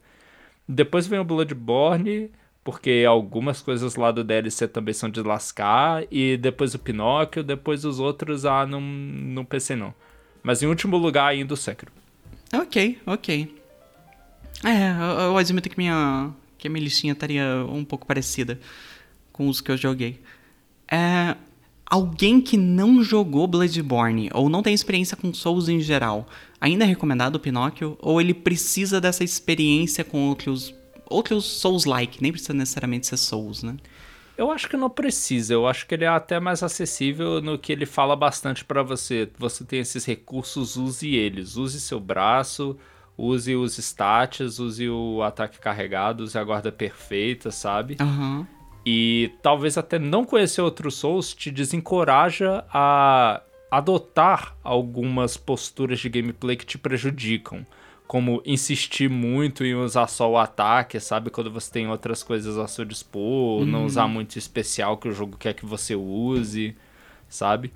Depois 0.69 1.07
vem 1.07 1.21
o 1.21 1.25
Bloodborne, 1.25 2.31
porque 2.65 3.05
algumas 3.09 3.63
coisas 3.63 3.95
lá 3.95 4.11
do 4.11 4.25
DLC 4.25 4.67
também 4.67 4.93
são 4.93 5.09
de 5.09 5.23
lascar, 5.23 6.05
e 6.11 6.37
depois 6.37 6.75
o 6.75 6.79
Pinóquio, 6.81 7.45
depois 7.45 7.85
os 7.85 8.01
outros, 8.01 8.45
ah, 8.45 8.67
não, 8.67 8.81
não 8.81 9.45
pensei 9.45 9.77
não. 9.77 9.95
Mas 10.43 10.63
em 10.63 10.67
último 10.67 10.97
lugar 10.97 11.29
ainda 11.29 11.55
o 11.55 11.57
Sekiro. 11.57 11.93
Ok, 12.53 12.99
ok. 13.07 13.60
É, 14.65 14.91
eu, 15.27 15.37
admito 15.37 15.69
que 15.69 15.79
minha 15.79 16.31
que 16.59 16.69
minha 16.69 16.85
listinha 16.85 17.15
estaria 17.15 17.65
um 17.69 17.85
pouco 17.85 18.07
parecida 18.07 18.61
com 19.33 19.49
os 19.49 19.61
que 19.61 19.71
eu 19.71 19.77
joguei. 19.77 20.21
É, 20.91 21.35
alguém 21.87 22.41
que 22.41 22.57
não 22.57 23.03
jogou 23.03 23.47
Bloodborne 23.47 24.31
ou 24.35 24.51
não 24.51 24.63
tem 24.63 24.75
experiência 24.75 25.17
com 25.17 25.33
Souls 25.33 25.69
em 25.69 25.81
geral, 25.81 26.29
ainda 26.61 26.85
é 26.85 26.89
recomendado 26.89 27.37
o 27.37 27.41
Pinóquio? 27.41 27.97
Ou 28.01 28.21
ele 28.21 28.35
precisa 28.35 29.01
dessa 29.01 29.25
experiência 29.25 30.05
com 30.05 30.29
outros, 30.29 30.75
outros 31.07 31.47
Souls-like? 31.47 32.23
Nem 32.23 32.31
precisa 32.31 32.53
necessariamente 32.53 33.07
ser 33.07 33.17
Souls, 33.17 33.63
né? 33.63 33.77
Eu 34.37 34.51
acho 34.51 34.69
que 34.69 34.77
não 34.77 34.89
precisa. 34.89 35.53
Eu 35.53 35.67
acho 35.67 35.87
que 35.87 35.95
ele 35.95 36.05
é 36.05 36.09
até 36.09 36.41
mais 36.41 36.63
acessível 36.63 37.43
no 37.43 37.59
que 37.59 37.73
ele 37.73 37.85
fala 37.85 38.17
bastante 38.17 38.65
para 38.65 38.83
você. 38.83 39.29
Você 39.39 39.65
tem 39.65 39.81
esses 39.81 40.05
recursos, 40.07 40.77
use 40.77 41.15
eles. 41.15 41.57
Use 41.57 41.79
seu 41.79 42.01
braço, 42.01 42.79
use 43.21 43.55
os 43.55 43.79
stats, 43.79 44.59
use 44.59 44.89
o 44.89 45.23
ataque 45.23 45.59
carregado, 45.59 46.25
use 46.25 46.37
a 46.39 46.45
guarda 46.45 46.73
perfeita, 46.73 47.51
sabe? 47.51 47.97
Uhum. 48.01 48.47
E 48.85 49.33
talvez 49.43 49.77
até 49.77 49.99
não 49.99 50.25
conhecer 50.25 50.63
outros 50.63 50.95
Souls 50.95 51.35
te 51.35 51.51
desencoraja 51.51 52.65
a 52.73 53.43
adotar 53.71 54.57
algumas 54.65 55.37
posturas 55.37 56.01
de 56.01 56.09
gameplay 56.09 56.57
que 56.57 56.67
te 56.67 56.79
prejudicam. 56.79 57.65
Como 58.07 58.43
insistir 58.45 59.09
muito 59.09 59.65
em 59.65 59.75
usar 59.75 60.09
só 60.09 60.29
o 60.29 60.37
ataque, 60.37 60.99
sabe? 60.99 61.31
Quando 61.31 61.51
você 61.51 61.71
tem 61.71 61.89
outras 61.89 62.25
coisas 62.25 62.59
a 62.59 62.67
seu 62.67 62.85
dispor, 62.85 63.61
uhum. 63.61 63.67
não 63.67 63.85
usar 63.85 64.09
muito 64.09 64.37
especial 64.37 64.97
que 64.97 65.09
o 65.09 65.13
jogo 65.13 65.37
quer 65.37 65.55
que 65.55 65.65
você 65.65 65.95
use, 65.95 66.77
sabe? 67.29 67.73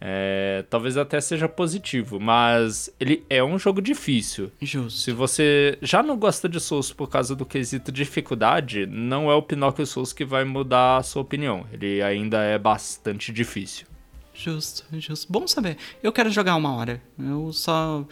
É, 0.00 0.64
talvez 0.70 0.96
até 0.96 1.20
seja 1.20 1.48
positivo, 1.48 2.20
mas 2.20 2.92
ele 3.00 3.24
é 3.28 3.42
um 3.42 3.58
jogo 3.58 3.82
difícil. 3.82 4.52
Justo. 4.60 5.00
Se 5.00 5.12
você 5.12 5.76
já 5.82 6.02
não 6.02 6.16
gosta 6.16 6.48
de 6.48 6.60
Souls 6.60 6.92
por 6.92 7.08
causa 7.08 7.34
do 7.34 7.44
quesito 7.44 7.90
dificuldade, 7.90 8.86
não 8.86 9.30
é 9.30 9.34
o 9.34 9.42
Pinóquio 9.42 9.86
Souls 9.86 10.12
que 10.12 10.24
vai 10.24 10.44
mudar 10.44 10.98
a 10.98 11.02
sua 11.02 11.22
opinião. 11.22 11.66
Ele 11.72 12.00
ainda 12.00 12.42
é 12.42 12.58
bastante 12.58 13.32
difícil. 13.32 13.86
Justo, 14.32 14.84
justo. 14.92 15.32
Bom 15.32 15.48
saber. 15.48 15.76
Eu 16.00 16.12
quero 16.12 16.30
jogar 16.30 16.54
uma 16.54 16.72
hora. 16.76 17.02
Eu 17.18 17.52
só. 17.52 18.06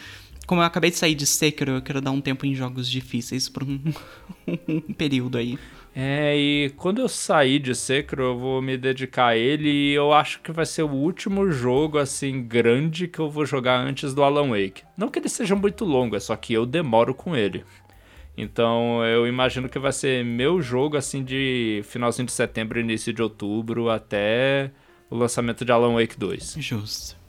Como 0.46 0.60
eu 0.60 0.64
acabei 0.64 0.90
de 0.90 0.96
sair 0.96 1.16
de 1.16 1.26
Sekiro, 1.26 1.72
eu 1.72 1.82
quero 1.82 2.00
dar 2.00 2.12
um 2.12 2.20
tempo 2.20 2.46
em 2.46 2.54
jogos 2.54 2.88
difíceis 2.88 3.48
por 3.48 3.64
um, 3.64 3.80
um 4.68 4.92
período 4.92 5.38
aí. 5.38 5.58
É, 5.98 6.36
e 6.36 6.70
quando 6.76 7.00
eu 7.00 7.08
sair 7.08 7.58
de 7.58 7.74
Sekiro, 7.74 8.22
eu 8.22 8.38
vou 8.38 8.62
me 8.62 8.76
dedicar 8.76 9.28
a 9.28 9.36
ele 9.36 9.68
e 9.68 9.92
eu 9.94 10.12
acho 10.12 10.40
que 10.42 10.52
vai 10.52 10.64
ser 10.64 10.82
o 10.82 10.90
último 10.90 11.50
jogo, 11.50 11.98
assim, 11.98 12.42
grande 12.42 13.08
que 13.08 13.18
eu 13.18 13.28
vou 13.28 13.44
jogar 13.44 13.80
antes 13.80 14.14
do 14.14 14.22
Alan 14.22 14.50
Wake. 14.50 14.82
Não 14.96 15.08
que 15.08 15.18
ele 15.18 15.28
seja 15.28 15.56
muito 15.56 15.84
longo, 15.84 16.14
é 16.14 16.20
só 16.20 16.36
que 16.36 16.52
eu 16.52 16.64
demoro 16.64 17.12
com 17.12 17.34
ele. 17.34 17.64
Então 18.36 19.02
eu 19.04 19.26
imagino 19.26 19.68
que 19.68 19.78
vai 19.78 19.92
ser 19.92 20.24
meu 20.24 20.60
jogo, 20.60 20.96
assim, 20.96 21.24
de 21.24 21.80
finalzinho 21.84 22.26
de 22.26 22.32
setembro, 22.32 22.78
início 22.78 23.12
de 23.12 23.22
outubro, 23.22 23.88
até 23.88 24.70
o 25.10 25.16
lançamento 25.16 25.64
de 25.64 25.72
Alan 25.72 25.94
Wake 25.94 26.18
2. 26.18 26.56
Justo. 26.60 27.25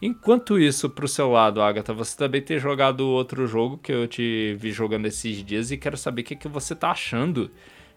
Enquanto 0.00 0.58
isso, 0.58 0.90
pro 0.90 1.08
seu 1.08 1.30
lado, 1.30 1.62
Agatha, 1.62 1.94
você 1.94 2.16
também 2.16 2.42
tem 2.42 2.58
jogado 2.58 3.00
outro 3.06 3.46
jogo 3.46 3.78
que 3.78 3.90
eu 3.90 4.06
te 4.06 4.54
vi 4.58 4.70
jogando 4.70 5.06
esses 5.06 5.42
dias 5.42 5.70
e 5.70 5.76
quero 5.76 5.96
saber 5.96 6.22
o 6.22 6.24
que, 6.24 6.36
que 6.36 6.48
você 6.48 6.74
tá 6.74 6.90
achando 6.90 7.50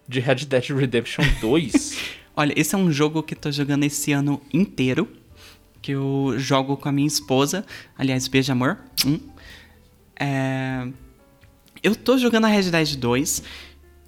de 0.07 0.19
Red 0.19 0.45
Dead 0.45 0.69
Redemption 0.69 1.25
2. 1.41 2.17
Olha, 2.35 2.53
esse 2.55 2.73
é 2.73 2.77
um 2.77 2.91
jogo 2.91 3.21
que 3.21 3.35
tô 3.35 3.51
jogando 3.51 3.83
esse 3.83 4.13
ano 4.13 4.41
inteiro, 4.53 5.09
que 5.81 5.91
eu 5.91 6.35
jogo 6.37 6.77
com 6.77 6.87
a 6.87 6.91
minha 6.91 7.07
esposa. 7.07 7.65
Aliás, 7.97 8.27
beijo, 8.27 8.51
amor. 8.51 8.77
Hum. 9.05 9.19
É... 10.17 10.87
Eu 11.83 11.95
tô 11.95 12.17
jogando 12.17 12.45
a 12.45 12.47
Red 12.47 12.71
Dead 12.71 12.95
2. 12.95 13.43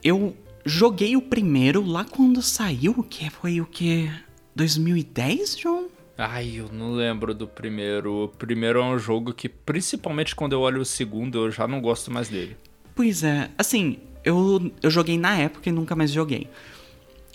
Eu 0.04 0.36
joguei 0.66 1.16
o 1.18 1.22
primeiro 1.22 1.86
lá 1.86 2.06
quando 2.06 2.42
saiu, 2.42 3.04
que 3.04 3.30
foi 3.30 3.60
o 3.60 3.66
que? 3.66 4.10
2010, 4.56 5.58
João? 5.60 5.81
Ai, 6.24 6.54
eu 6.58 6.70
não 6.72 6.92
lembro 6.92 7.34
do 7.34 7.48
primeiro. 7.48 8.25
O 8.25 8.28
primeiro 8.28 8.80
é 8.80 8.84
um 8.84 9.00
jogo 9.00 9.34
que, 9.34 9.50
principalmente 9.50 10.36
quando 10.36 10.54
eu 10.54 10.62
olho 10.62 10.80
o 10.80 10.86
segundo, 10.86 11.46
eu 11.46 11.51
já 11.51 11.68
não 11.68 11.82
gosto 11.82 12.12
mais 12.12 12.30
dele. 12.30 12.56
Pois 12.94 13.24
é, 13.24 13.50
assim, 13.58 13.98
eu, 14.24 14.72
eu 14.84 14.92
joguei 14.92 15.18
na 15.18 15.36
época 15.36 15.68
e 15.68 15.72
nunca 15.72 15.96
mais 15.96 16.12
joguei. 16.12 16.48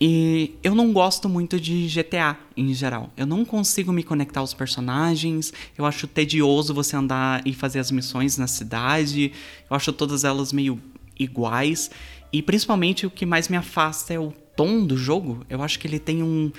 E 0.00 0.54
eu 0.62 0.72
não 0.72 0.92
gosto 0.92 1.28
muito 1.28 1.58
de 1.58 1.88
GTA 1.88 2.38
em 2.56 2.72
geral. 2.72 3.10
Eu 3.16 3.26
não 3.26 3.44
consigo 3.44 3.92
me 3.92 4.04
conectar 4.04 4.38
aos 4.38 4.54
personagens. 4.54 5.52
Eu 5.76 5.84
acho 5.84 6.06
tedioso 6.06 6.72
você 6.72 6.94
andar 6.94 7.44
e 7.44 7.52
fazer 7.52 7.80
as 7.80 7.90
missões 7.90 8.38
na 8.38 8.46
cidade. 8.46 9.32
Eu 9.68 9.74
acho 9.74 9.92
todas 9.92 10.22
elas 10.22 10.52
meio 10.52 10.80
iguais. 11.18 11.90
E 12.32 12.40
principalmente 12.40 13.04
o 13.04 13.10
que 13.10 13.26
mais 13.26 13.48
me 13.48 13.56
afasta 13.56 14.14
é 14.14 14.18
o 14.20 14.32
tom 14.54 14.86
do 14.86 14.96
jogo. 14.96 15.44
Eu 15.50 15.60
acho 15.60 15.76
que 15.76 15.88
ele 15.88 15.98
tem 15.98 16.22
um, 16.22 16.52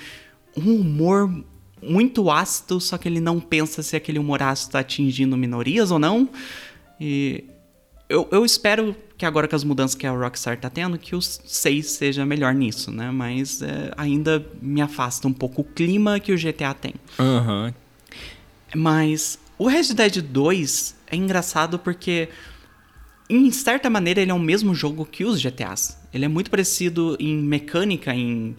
um 0.54 0.74
humor 0.74 1.32
muito 1.82 2.30
ácido, 2.30 2.80
só 2.80 2.98
que 2.98 3.08
ele 3.08 3.20
não 3.20 3.40
pensa 3.40 3.82
se 3.82 3.96
aquele 3.96 4.18
humor 4.18 4.42
ácido 4.42 4.68
está 4.68 4.78
atingindo 4.80 5.36
minorias 5.36 5.90
ou 5.90 5.98
não. 5.98 6.28
E 7.00 7.44
eu, 8.08 8.26
eu 8.30 8.44
espero 8.44 8.96
que 9.16 9.26
agora 9.26 9.46
com 9.46 9.56
as 9.56 9.64
mudanças 9.64 9.94
que 9.94 10.06
a 10.06 10.12
Rockstar 10.12 10.54
está 10.54 10.70
tendo, 10.70 10.96
que 10.96 11.14
o 11.14 11.20
6 11.20 11.86
seja 11.86 12.24
melhor 12.24 12.54
nisso, 12.54 12.90
né? 12.90 13.10
Mas 13.10 13.60
é, 13.60 13.92
ainda 13.96 14.44
me 14.62 14.80
afasta 14.80 15.26
um 15.26 15.32
pouco 15.32 15.62
o 15.62 15.64
clima 15.64 16.18
que 16.20 16.32
o 16.32 16.36
GTA 16.36 16.72
tem. 16.72 16.94
Uhum. 17.18 17.72
Mas 18.74 19.38
o 19.58 19.66
Red 19.66 19.94
Dead 19.94 20.22
2 20.22 20.96
é 21.08 21.16
engraçado 21.16 21.78
porque, 21.78 22.28
em 23.28 23.50
certa 23.50 23.90
maneira, 23.90 24.20
ele 24.20 24.30
é 24.30 24.34
o 24.34 24.38
mesmo 24.38 24.74
jogo 24.74 25.04
que 25.04 25.24
os 25.24 25.40
GTAs. 25.40 25.98
Ele 26.14 26.24
é 26.24 26.28
muito 26.28 26.50
parecido 26.50 27.16
em 27.18 27.36
mecânica, 27.36 28.14
em 28.14 28.54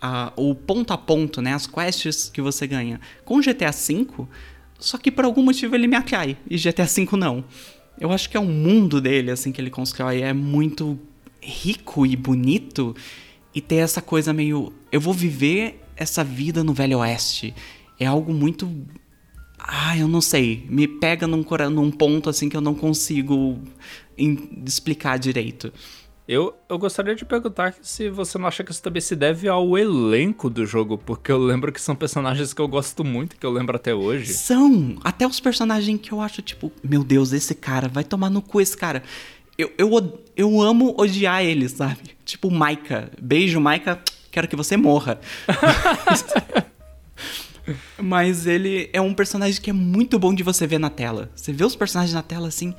a, 0.00 0.32
o 0.36 0.54
ponto 0.54 0.92
a 0.92 0.98
ponto, 0.98 1.42
né, 1.42 1.54
as 1.54 1.66
quests 1.66 2.30
que 2.30 2.40
você 2.40 2.66
ganha 2.66 3.00
com 3.24 3.40
GTA 3.40 3.70
V, 3.70 4.06
só 4.78 4.96
que 4.96 5.10
por 5.10 5.24
algum 5.24 5.42
motivo 5.42 5.74
ele 5.74 5.86
me 5.86 5.96
atrai 5.96 6.36
e 6.48 6.56
GTA 6.56 6.84
V 6.84 7.16
não. 7.16 7.44
Eu 8.00 8.12
acho 8.12 8.30
que 8.30 8.36
é 8.36 8.40
o 8.40 8.44
mundo 8.44 9.00
dele 9.00 9.30
assim 9.30 9.50
que 9.50 9.60
ele 9.60 9.70
constrói 9.70 10.20
é 10.22 10.32
muito 10.32 10.98
rico 11.40 12.06
e 12.06 12.14
bonito 12.14 12.94
e 13.54 13.60
ter 13.60 13.76
essa 13.76 14.00
coisa 14.00 14.32
meio 14.32 14.72
eu 14.92 15.00
vou 15.00 15.12
viver 15.12 15.82
essa 15.96 16.22
vida 16.22 16.62
no 16.62 16.72
Velho 16.72 16.98
Oeste. 16.98 17.54
É 17.98 18.06
algo 18.06 18.32
muito 18.32 18.70
ah, 19.58 19.98
eu 19.98 20.06
não 20.06 20.20
sei, 20.20 20.64
me 20.70 20.86
pega 20.86 21.26
num, 21.26 21.44
num 21.70 21.90
ponto 21.90 22.30
assim 22.30 22.48
que 22.48 22.56
eu 22.56 22.60
não 22.60 22.74
consigo 22.74 23.58
explicar 24.64 25.18
direito. 25.18 25.72
Eu, 26.28 26.54
eu 26.68 26.78
gostaria 26.78 27.14
de 27.14 27.24
perguntar 27.24 27.74
se 27.80 28.10
você 28.10 28.36
não 28.36 28.46
acha 28.46 28.62
que 28.62 28.70
isso 28.70 28.82
também 28.82 29.00
se 29.00 29.16
deve 29.16 29.48
ao 29.48 29.78
elenco 29.78 30.50
do 30.50 30.66
jogo, 30.66 30.98
porque 30.98 31.32
eu 31.32 31.38
lembro 31.38 31.72
que 31.72 31.80
são 31.80 31.96
personagens 31.96 32.52
que 32.52 32.60
eu 32.60 32.68
gosto 32.68 33.02
muito, 33.02 33.34
que 33.34 33.46
eu 33.46 33.50
lembro 33.50 33.74
até 33.74 33.94
hoje. 33.94 34.34
São! 34.34 34.98
Até 35.02 35.26
os 35.26 35.40
personagens 35.40 35.98
que 36.02 36.12
eu 36.12 36.20
acho, 36.20 36.42
tipo, 36.42 36.70
meu 36.84 37.02
Deus, 37.02 37.32
esse 37.32 37.54
cara, 37.54 37.88
vai 37.88 38.04
tomar 38.04 38.28
no 38.28 38.42
cu 38.42 38.60
esse 38.60 38.76
cara. 38.76 39.02
Eu, 39.56 39.72
eu, 39.78 40.22
eu 40.36 40.60
amo 40.60 40.94
odiar 40.98 41.42
ele, 41.42 41.66
sabe? 41.66 42.14
Tipo, 42.26 42.50
Maika. 42.50 43.10
Beijo, 43.18 43.58
Maika, 43.58 43.98
quero 44.30 44.46
que 44.46 44.54
você 44.54 44.76
morra. 44.76 45.18
Mas 47.96 48.46
ele 48.46 48.90
é 48.92 49.00
um 49.00 49.14
personagem 49.14 49.62
que 49.62 49.70
é 49.70 49.72
muito 49.72 50.18
bom 50.18 50.34
de 50.34 50.42
você 50.42 50.66
ver 50.66 50.78
na 50.78 50.90
tela. 50.90 51.30
Você 51.34 51.54
vê 51.54 51.64
os 51.64 51.74
personagens 51.74 52.12
na 52.12 52.22
tela 52.22 52.48
assim 52.48 52.74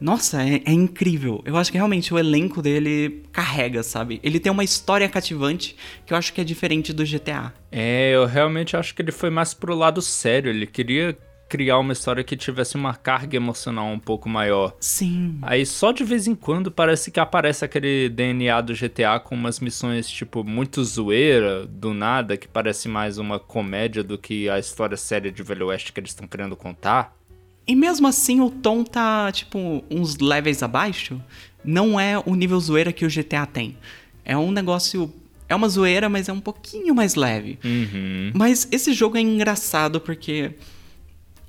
nossa, 0.00 0.42
é, 0.42 0.62
é, 0.64 0.72
incrível. 0.72 1.42
Eu 1.44 1.56
acho 1.56 1.70
que 1.70 1.76
realmente 1.76 2.12
o 2.12 2.18
elenco 2.18 2.62
dele 2.62 3.22
carrega, 3.30 3.82
sabe? 3.82 4.18
Ele 4.22 4.40
tem 4.40 4.50
uma 4.50 4.64
história 4.64 5.08
cativante 5.08 5.76
que 6.06 6.12
eu 6.12 6.16
acho 6.16 6.32
que 6.32 6.40
é 6.40 6.44
diferente 6.44 6.92
do 6.92 7.04
GTA. 7.04 7.52
É, 7.70 8.12
eu 8.14 8.26
realmente 8.26 8.76
acho 8.76 8.94
que 8.94 9.02
ele 9.02 9.12
foi 9.12 9.30
mais 9.30 9.52
pro 9.52 9.74
lado 9.74 10.00
sério. 10.00 10.50
Ele 10.50 10.66
queria 10.66 11.16
criar 11.50 11.78
uma 11.80 11.92
história 11.92 12.22
que 12.22 12.36
tivesse 12.36 12.76
uma 12.76 12.94
carga 12.94 13.36
emocional 13.36 13.88
um 13.88 13.98
pouco 13.98 14.28
maior. 14.28 14.76
Sim. 14.78 15.36
Aí 15.42 15.66
só 15.66 15.90
de 15.90 16.04
vez 16.04 16.28
em 16.28 16.34
quando 16.34 16.70
parece 16.70 17.10
que 17.10 17.18
aparece 17.18 17.64
aquele 17.64 18.08
DNA 18.08 18.60
do 18.60 18.72
GTA 18.72 19.18
com 19.18 19.34
umas 19.34 19.58
missões, 19.58 20.08
tipo, 20.08 20.44
muito 20.44 20.82
zoeira, 20.84 21.66
do 21.66 21.92
nada, 21.92 22.36
que 22.36 22.46
parece 22.46 22.88
mais 22.88 23.18
uma 23.18 23.40
comédia 23.40 24.04
do 24.04 24.16
que 24.16 24.48
a 24.48 24.60
história 24.60 24.96
séria 24.96 25.32
de 25.32 25.42
Velho 25.42 25.66
Oeste 25.66 25.92
que 25.92 25.98
eles 25.98 26.12
estão 26.12 26.28
querendo 26.28 26.56
contar. 26.56 27.19
E 27.66 27.76
mesmo 27.76 28.06
assim 28.06 28.40
o 28.40 28.50
tom 28.50 28.82
tá, 28.82 29.30
tipo, 29.32 29.84
uns 29.90 30.18
levels 30.18 30.62
abaixo. 30.62 31.20
Não 31.64 32.00
é 32.00 32.18
o 32.18 32.34
nível 32.34 32.58
zoeira 32.58 32.92
que 32.92 33.04
o 33.04 33.08
GTA 33.08 33.46
tem. 33.46 33.76
É 34.24 34.36
um 34.36 34.50
negócio. 34.50 35.12
É 35.48 35.54
uma 35.54 35.68
zoeira, 35.68 36.08
mas 36.08 36.28
é 36.28 36.32
um 36.32 36.40
pouquinho 36.40 36.94
mais 36.94 37.14
leve. 37.14 37.58
Uhum. 37.64 38.32
Mas 38.34 38.68
esse 38.70 38.92
jogo 38.92 39.16
é 39.16 39.20
engraçado 39.20 40.00
porque. 40.00 40.52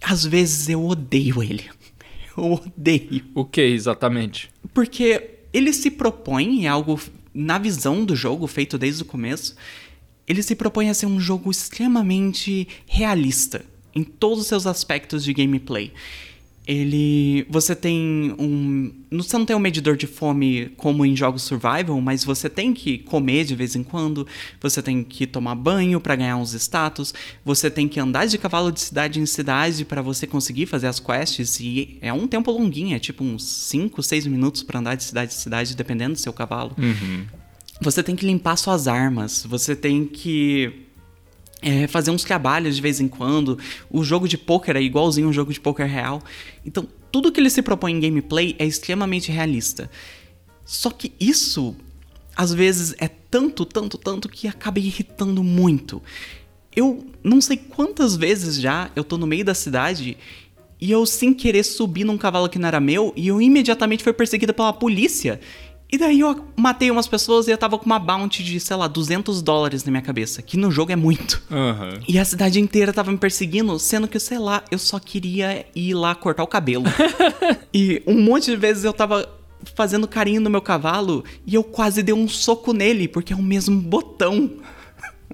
Às 0.02 0.26
vezes 0.26 0.68
eu 0.70 0.84
odeio 0.86 1.44
ele. 1.44 1.70
Eu 2.36 2.54
odeio. 2.54 3.26
O 3.36 3.44
que 3.44 3.60
exatamente? 3.62 4.50
Porque 4.74 5.32
ele 5.52 5.74
se 5.74 5.92
propõe, 5.92 6.66
é 6.66 6.70
algo 6.70 6.98
na 7.34 7.58
visão 7.58 8.06
do 8.06 8.16
jogo, 8.16 8.48
feito 8.48 8.78
desde 8.78 9.04
o 9.04 9.06
começo, 9.06 9.54
ele 10.26 10.42
se 10.42 10.56
propõe 10.56 10.90
a 10.90 10.94
ser 10.94 11.08
um 11.08 11.20
jogo 11.20 11.52
extremamente 11.52 12.68
realista 12.88 13.66
em 13.94 14.04
todos 14.04 14.40
os 14.40 14.48
seus 14.48 14.66
aspectos 14.66 15.24
de 15.24 15.34
gameplay. 15.34 15.92
ele. 16.68 17.46
Você 17.50 17.76
tem 17.76 18.36
um. 18.38 18.94
Você 19.12 19.38
não 19.38 19.46
tem 19.46 19.56
um 19.56 19.60
medidor 19.60 19.98
de 19.98 20.08
fome 20.08 20.72
como 20.78 21.06
em 21.06 21.16
jogos 21.16 21.44
survival, 21.44 22.00
mas 22.00 22.24
você 22.24 22.50
tem 22.50 22.74
que 22.74 23.00
comer 23.00 23.44
de 23.44 23.56
vez 23.56 23.76
em 23.76 23.84
quando, 23.84 24.26
você 24.60 24.82
tem 24.82 25.04
que 25.04 25.26
tomar 25.28 25.56
banho 25.56 26.00
para 26.00 26.16
ganhar 26.16 26.38
uns 26.38 26.54
status, 26.54 27.14
você 27.44 27.70
tem 27.70 27.88
que 27.88 28.00
andar 28.00 28.26
de 28.26 28.38
cavalo 28.38 28.72
de 28.72 28.80
cidade 28.80 29.20
em 29.20 29.26
cidade 29.26 29.84
para 29.84 30.02
você 30.02 30.26
conseguir 30.26 30.66
fazer 30.66 30.88
as 30.88 31.00
quests, 31.00 31.60
e 31.60 31.98
é 32.02 32.14
um 32.14 32.28
tempo 32.28 32.52
longuinho, 32.52 32.96
é 32.96 33.00
tipo 33.00 33.24
uns 33.24 33.44
5, 33.44 34.02
6 34.02 34.28
minutos 34.28 34.64
para 34.64 34.80
andar 34.80 34.96
de 34.96 35.04
cidade 35.04 35.34
em 35.34 35.38
cidade, 35.38 35.76
dependendo 35.76 36.14
do 36.14 36.20
seu 36.20 36.32
cavalo. 36.32 36.76
Uhum. 36.78 37.26
Você 37.82 38.04
tem 38.04 38.16
que 38.16 38.26
limpar 38.26 38.56
suas 38.58 38.88
armas, 38.88 39.44
você 39.48 39.76
tem 39.76 40.06
que 40.06 40.86
é, 41.62 41.88
fazer 41.88 42.12
uns 42.12 42.24
trabalhos 42.24 42.76
de 42.76 42.82
vez 42.82 43.00
em 43.00 43.08
quando. 43.08 43.58
O 43.90 44.04
jogo 44.04 44.28
de 44.28 44.38
poker 44.38 44.76
é 44.76 44.82
igualzinho 44.82 45.28
um 45.28 45.34
jogo 45.34 45.54
de 45.54 45.60
poker 45.60 45.88
real. 45.88 46.22
Então, 46.66 46.88
tudo 47.12 47.32
que 47.32 47.40
ele 47.40 47.50
se 47.50 47.62
propõe 47.62 47.94
em 47.94 48.00
gameplay 48.00 48.56
é 48.58 48.66
extremamente 48.66 49.32
realista. 49.32 49.90
Só 50.66 50.90
que 50.90 51.14
isso, 51.20 51.76
às 52.36 52.54
vezes, 52.54 52.96
é 52.98 53.08
tanto, 53.08 53.66
tanto, 53.66 53.98
tanto 53.98 54.30
que 54.30 54.48
acaba 54.48 54.80
irritando 54.80 55.44
muito. 55.44 56.02
Eu 56.76 57.06
não 57.24 57.42
sei 57.42 57.58
quantas 57.58 58.16
vezes 58.16 58.56
já 58.56 58.90
eu 58.96 59.04
tô 59.04 59.18
no 59.18 59.28
meio 59.28 59.44
da 59.44 59.54
cidade 59.54 60.18
e 60.80 60.90
eu, 60.90 61.06
sem 61.06 61.34
querer, 61.34 61.64
subi 61.64 62.04
num 62.04 62.18
cavalo 62.18 62.50
que 62.50 62.58
não 62.58 62.68
era 62.68 62.80
meu 62.80 63.14
e 63.16 63.28
eu 63.28 63.42
imediatamente 63.42 64.04
fui 64.04 64.14
perseguida 64.14 64.54
pela 64.54 64.74
polícia. 64.74 65.40
E 65.92 65.98
daí 65.98 66.22
eu 66.22 66.46
matei 66.56 66.90
umas 66.90 67.06
pessoas 67.06 67.48
e 67.48 67.52
eu 67.52 67.58
tava 67.58 67.78
com 67.78 67.86
uma 67.86 68.00
bounty 68.00 68.42
de, 68.44 68.60
sei 68.62 68.78
lá, 68.78 68.88
200 68.88 69.42
dólares 69.42 69.84
na 69.84 69.92
minha 69.92 70.02
cabeça, 70.02 70.42
que 70.42 70.56
no 70.56 70.72
jogo 70.72 70.94
é 70.94 70.96
muito. 70.96 71.44
Uhum. 71.52 72.00
E 72.08 72.18
a 72.18 72.24
cidade 72.24 72.62
inteira 72.62 72.94
tava 72.94 73.12
me 73.12 73.18
perseguindo, 73.18 73.78
sendo 73.78 74.08
que, 74.08 74.18
sei 74.18 74.40
lá, 74.40 74.64
eu 74.72 74.80
só 74.80 75.00
queria 75.00 75.66
ir 75.76 75.94
lá 75.94 76.16
cortar 76.16 76.44
o 76.44 76.48
cabelo. 76.48 76.86
e 77.74 78.02
um 78.08 78.22
monte 78.22 78.46
de 78.46 78.56
vezes 78.56 78.86
eu 78.86 78.94
tava 78.94 79.28
fazendo 79.76 80.08
carinho 80.08 80.40
no 80.40 80.50
meu 80.50 80.62
cavalo 80.62 81.26
e 81.46 81.56
eu 81.56 81.64
quase 81.64 82.02
dei 82.02 82.16
um 82.16 82.28
soco 82.28 82.72
nele, 82.72 83.10
porque 83.10 83.34
é 83.34 83.36
o 83.36 83.44
mesmo 83.44 83.80
botão. 83.82 84.50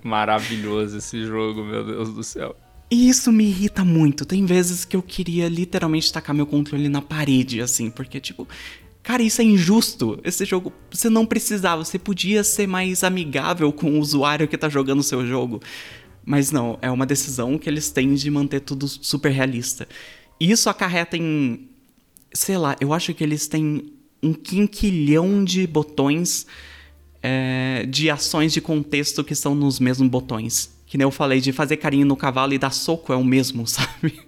Maravilhoso 0.04 0.98
esse 0.98 1.24
jogo, 1.24 1.64
meu 1.64 1.86
Deus 1.86 2.10
do 2.10 2.24
céu. 2.24 2.56
E 2.90 3.10
isso 3.10 3.32
me 3.32 3.46
irrita 3.46 3.84
muito. 3.84 4.26
Tem 4.26 4.46
vezes 4.46 4.86
que 4.86 4.96
eu 4.96 5.02
queria 5.02 5.50
literalmente 5.50 6.12
tacar 6.12 6.34
meu 6.34 6.48
controle 6.48 6.88
na 6.88 7.02
parede, 7.02 7.62
assim, 7.62 7.90
porque, 7.90 8.20
tipo, 8.20 8.48
Cara, 9.08 9.24
isso 9.24 9.42
é 9.42 9.46
injusto. 9.46 10.20
Esse 10.22 10.44
jogo, 10.44 10.74
você 10.92 11.10
não 11.10 11.26
precisava, 11.26 11.86
você 11.86 11.98
podia 11.98 12.44
ser 12.44 12.68
mais 12.68 13.06
amigável 13.06 13.72
com 13.72 13.92
o 13.92 14.02
usuário 14.02 14.50
que 14.50 14.58
tá 14.58 14.68
jogando 14.68 15.00
o 15.00 15.04
seu 15.04 15.26
jogo. 15.26 15.62
Mas 16.26 16.52
não, 16.52 16.78
é 16.82 16.92
uma 16.92 17.06
decisão 17.06 17.58
que 17.58 17.70
eles 17.70 17.90
têm 17.90 18.14
de 18.16 18.30
manter 18.30 18.60
tudo 18.60 18.86
super 18.86 19.32
realista. 19.32 19.88
E 20.38 20.52
isso 20.52 20.70
acarreta 20.70 21.16
em. 21.16 21.70
Sei 22.34 22.58
lá, 22.58 22.76
eu 22.82 22.92
acho 22.92 23.14
que 23.14 23.24
eles 23.24 23.48
têm 23.48 23.94
um 24.22 24.34
quinquilhão 24.34 25.42
de 25.42 25.66
botões 25.66 26.46
é, 27.24 27.86
de 27.90 28.10
ações 28.10 28.52
de 28.52 28.60
contexto 28.60 29.24
que 29.24 29.36
são 29.36 29.56
nos 29.56 29.80
mesmos 29.80 30.10
botões. 30.10 30.78
Que 30.86 30.98
nem 30.98 31.06
eu 31.06 31.12
falei, 31.12 31.40
de 31.40 31.54
fazer 31.54 31.78
carinho 31.78 32.06
no 32.06 32.18
cavalo 32.18 32.54
e 32.54 32.58
dar 32.58 32.72
soco 32.72 33.14
é 33.14 33.16
o 33.16 33.24
mesmo, 33.24 33.66
sabe? 33.72 34.27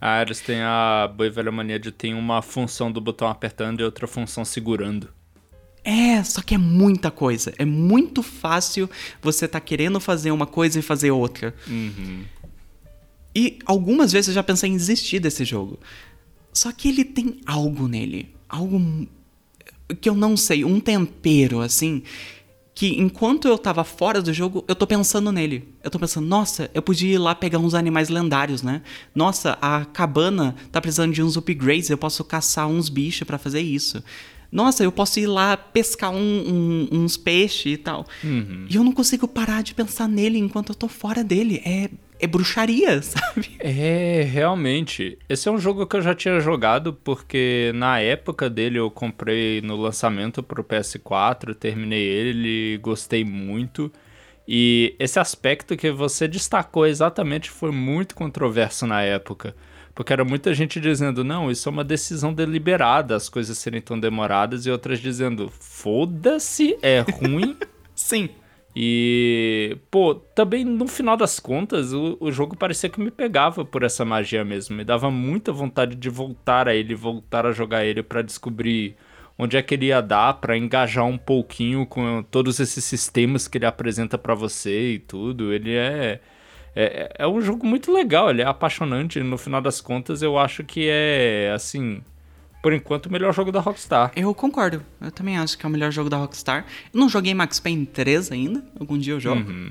Ah, 0.00 0.22
eles 0.22 0.40
têm 0.40 0.62
a 0.62 1.12
boa 1.14 1.26
e 1.26 1.30
velha 1.30 1.52
mania 1.52 1.78
de 1.78 1.92
ter 1.92 2.14
uma 2.14 2.40
função 2.40 2.90
do 2.90 3.00
botão 3.00 3.28
apertando 3.28 3.80
e 3.80 3.84
outra 3.84 4.06
função 4.06 4.44
segurando. 4.44 5.08
É, 5.84 6.22
só 6.24 6.40
que 6.40 6.54
é 6.54 6.58
muita 6.58 7.10
coisa. 7.10 7.52
É 7.58 7.64
muito 7.64 8.22
fácil 8.22 8.88
você 9.20 9.46
tá 9.46 9.60
querendo 9.60 10.00
fazer 10.00 10.30
uma 10.30 10.46
coisa 10.46 10.78
e 10.78 10.82
fazer 10.82 11.10
outra. 11.10 11.54
Uhum. 11.66 12.24
E 13.34 13.58
algumas 13.64 14.12
vezes 14.12 14.28
eu 14.28 14.34
já 14.34 14.42
pensei 14.42 14.70
em 14.70 14.76
desistir 14.76 15.20
desse 15.20 15.44
jogo. 15.44 15.78
Só 16.52 16.72
que 16.72 16.88
ele 16.88 17.04
tem 17.04 17.40
algo 17.46 17.86
nele. 17.86 18.34
Algo 18.48 19.06
que 20.00 20.08
eu 20.08 20.14
não 20.14 20.36
sei. 20.36 20.64
Um 20.64 20.80
tempero, 20.80 21.60
assim 21.60 22.02
que 22.80 22.98
enquanto 22.98 23.46
eu 23.46 23.58
tava 23.58 23.84
fora 23.84 24.22
do 24.22 24.32
jogo, 24.32 24.64
eu 24.66 24.74
tô 24.74 24.86
pensando 24.86 25.30
nele. 25.30 25.68
Eu 25.84 25.90
tô 25.90 25.98
pensando, 25.98 26.26
nossa, 26.26 26.70
eu 26.72 26.80
podia 26.80 27.12
ir 27.12 27.18
lá 27.18 27.34
pegar 27.34 27.58
uns 27.58 27.74
animais 27.74 28.08
lendários, 28.08 28.62
né? 28.62 28.80
Nossa, 29.14 29.58
a 29.60 29.84
cabana 29.84 30.56
tá 30.72 30.80
precisando 30.80 31.12
de 31.12 31.22
uns 31.22 31.36
upgrades, 31.36 31.90
eu 31.90 31.98
posso 31.98 32.24
caçar 32.24 32.66
uns 32.66 32.88
bichos 32.88 33.26
para 33.26 33.36
fazer 33.36 33.60
isso. 33.60 34.02
Nossa, 34.50 34.82
eu 34.82 34.90
posso 34.90 35.20
ir 35.20 35.26
lá 35.26 35.58
pescar 35.58 36.10
um, 36.10 36.16
um, 36.16 36.88
uns 36.90 37.18
peixes 37.18 37.74
e 37.74 37.76
tal. 37.76 38.06
Uhum. 38.24 38.64
E 38.70 38.74
eu 38.74 38.82
não 38.82 38.92
consigo 38.92 39.28
parar 39.28 39.62
de 39.62 39.74
pensar 39.74 40.08
nele 40.08 40.38
enquanto 40.38 40.70
eu 40.70 40.74
tô 40.74 40.88
fora 40.88 41.22
dele. 41.22 41.60
É 41.62 41.90
é 42.20 42.26
bruxaria, 42.26 43.00
sabe? 43.02 43.56
É, 43.58 44.22
realmente. 44.22 45.18
Esse 45.28 45.48
é 45.48 45.52
um 45.52 45.58
jogo 45.58 45.86
que 45.86 45.96
eu 45.96 46.02
já 46.02 46.14
tinha 46.14 46.38
jogado, 46.40 46.92
porque 46.92 47.72
na 47.74 47.98
época 47.98 48.50
dele 48.50 48.78
eu 48.78 48.90
comprei 48.90 49.60
no 49.62 49.76
lançamento 49.76 50.42
pro 50.42 50.62
PS4, 50.62 51.54
terminei 51.54 52.02
ele, 52.02 52.78
gostei 52.78 53.24
muito. 53.24 53.90
E 54.46 54.94
esse 54.98 55.18
aspecto 55.18 55.76
que 55.76 55.90
você 55.90 56.26
destacou 56.26 56.86
exatamente 56.86 57.50
foi 57.50 57.70
muito 57.70 58.14
controverso 58.14 58.86
na 58.86 59.00
época. 59.02 59.54
Porque 59.94 60.12
era 60.12 60.24
muita 60.24 60.54
gente 60.54 60.80
dizendo, 60.80 61.22
não, 61.22 61.50
isso 61.50 61.68
é 61.68 61.72
uma 61.72 61.84
decisão 61.84 62.32
deliberada, 62.32 63.16
as 63.16 63.28
coisas 63.28 63.58
serem 63.58 63.80
tão 63.80 63.98
demoradas, 63.98 64.66
e 64.66 64.70
outras 64.70 64.98
dizendo, 64.98 65.52
foda-se, 65.60 66.76
é 66.80 67.00
ruim. 67.00 67.56
Sim. 67.94 68.30
E, 68.74 69.76
pô, 69.90 70.14
também 70.14 70.64
no 70.64 70.86
final 70.86 71.16
das 71.16 71.40
contas, 71.40 71.92
o, 71.92 72.16
o 72.20 72.30
jogo 72.30 72.56
parecia 72.56 72.88
que 72.88 73.00
me 73.00 73.10
pegava 73.10 73.64
por 73.64 73.82
essa 73.82 74.04
magia 74.04 74.44
mesmo. 74.44 74.76
Me 74.76 74.84
dava 74.84 75.10
muita 75.10 75.52
vontade 75.52 75.96
de 75.96 76.08
voltar 76.08 76.68
a 76.68 76.74
ele, 76.74 76.94
voltar 76.94 77.46
a 77.46 77.52
jogar 77.52 77.84
ele 77.84 78.02
para 78.02 78.22
descobrir 78.22 78.96
onde 79.36 79.56
é 79.56 79.62
que 79.62 79.74
ele 79.74 79.86
ia 79.86 80.00
dar, 80.00 80.34
para 80.34 80.56
engajar 80.56 81.04
um 81.06 81.18
pouquinho 81.18 81.86
com 81.86 82.22
todos 82.22 82.60
esses 82.60 82.84
sistemas 82.84 83.48
que 83.48 83.58
ele 83.58 83.66
apresenta 83.66 84.16
para 84.18 84.34
você 84.34 84.92
e 84.94 84.98
tudo. 84.98 85.52
Ele 85.52 85.74
é, 85.74 86.20
é. 86.76 87.12
É 87.18 87.26
um 87.26 87.40
jogo 87.40 87.66
muito 87.66 87.92
legal, 87.92 88.30
ele 88.30 88.42
é 88.42 88.46
apaixonante. 88.46 89.20
No 89.20 89.38
final 89.38 89.60
das 89.60 89.80
contas, 89.80 90.22
eu 90.22 90.38
acho 90.38 90.62
que 90.64 90.88
é, 90.88 91.50
assim 91.54 92.02
por 92.62 92.72
enquanto, 92.72 93.06
o 93.06 93.12
melhor 93.12 93.32
jogo 93.32 93.50
da 93.50 93.60
Rockstar. 93.60 94.12
Eu 94.14 94.34
concordo. 94.34 94.84
Eu 95.00 95.10
também 95.10 95.38
acho 95.38 95.56
que 95.56 95.64
é 95.64 95.68
o 95.68 95.72
melhor 95.72 95.90
jogo 95.90 96.10
da 96.10 96.18
Rockstar. 96.18 96.66
Eu 96.92 97.00
não 97.00 97.08
joguei 97.08 97.32
Max 97.32 97.58
Payne 97.58 97.86
3 97.86 98.32
ainda. 98.32 98.64
Algum 98.78 98.98
dia 98.98 99.14
eu 99.14 99.20
jogo. 99.20 99.50
Uhum. 99.50 99.70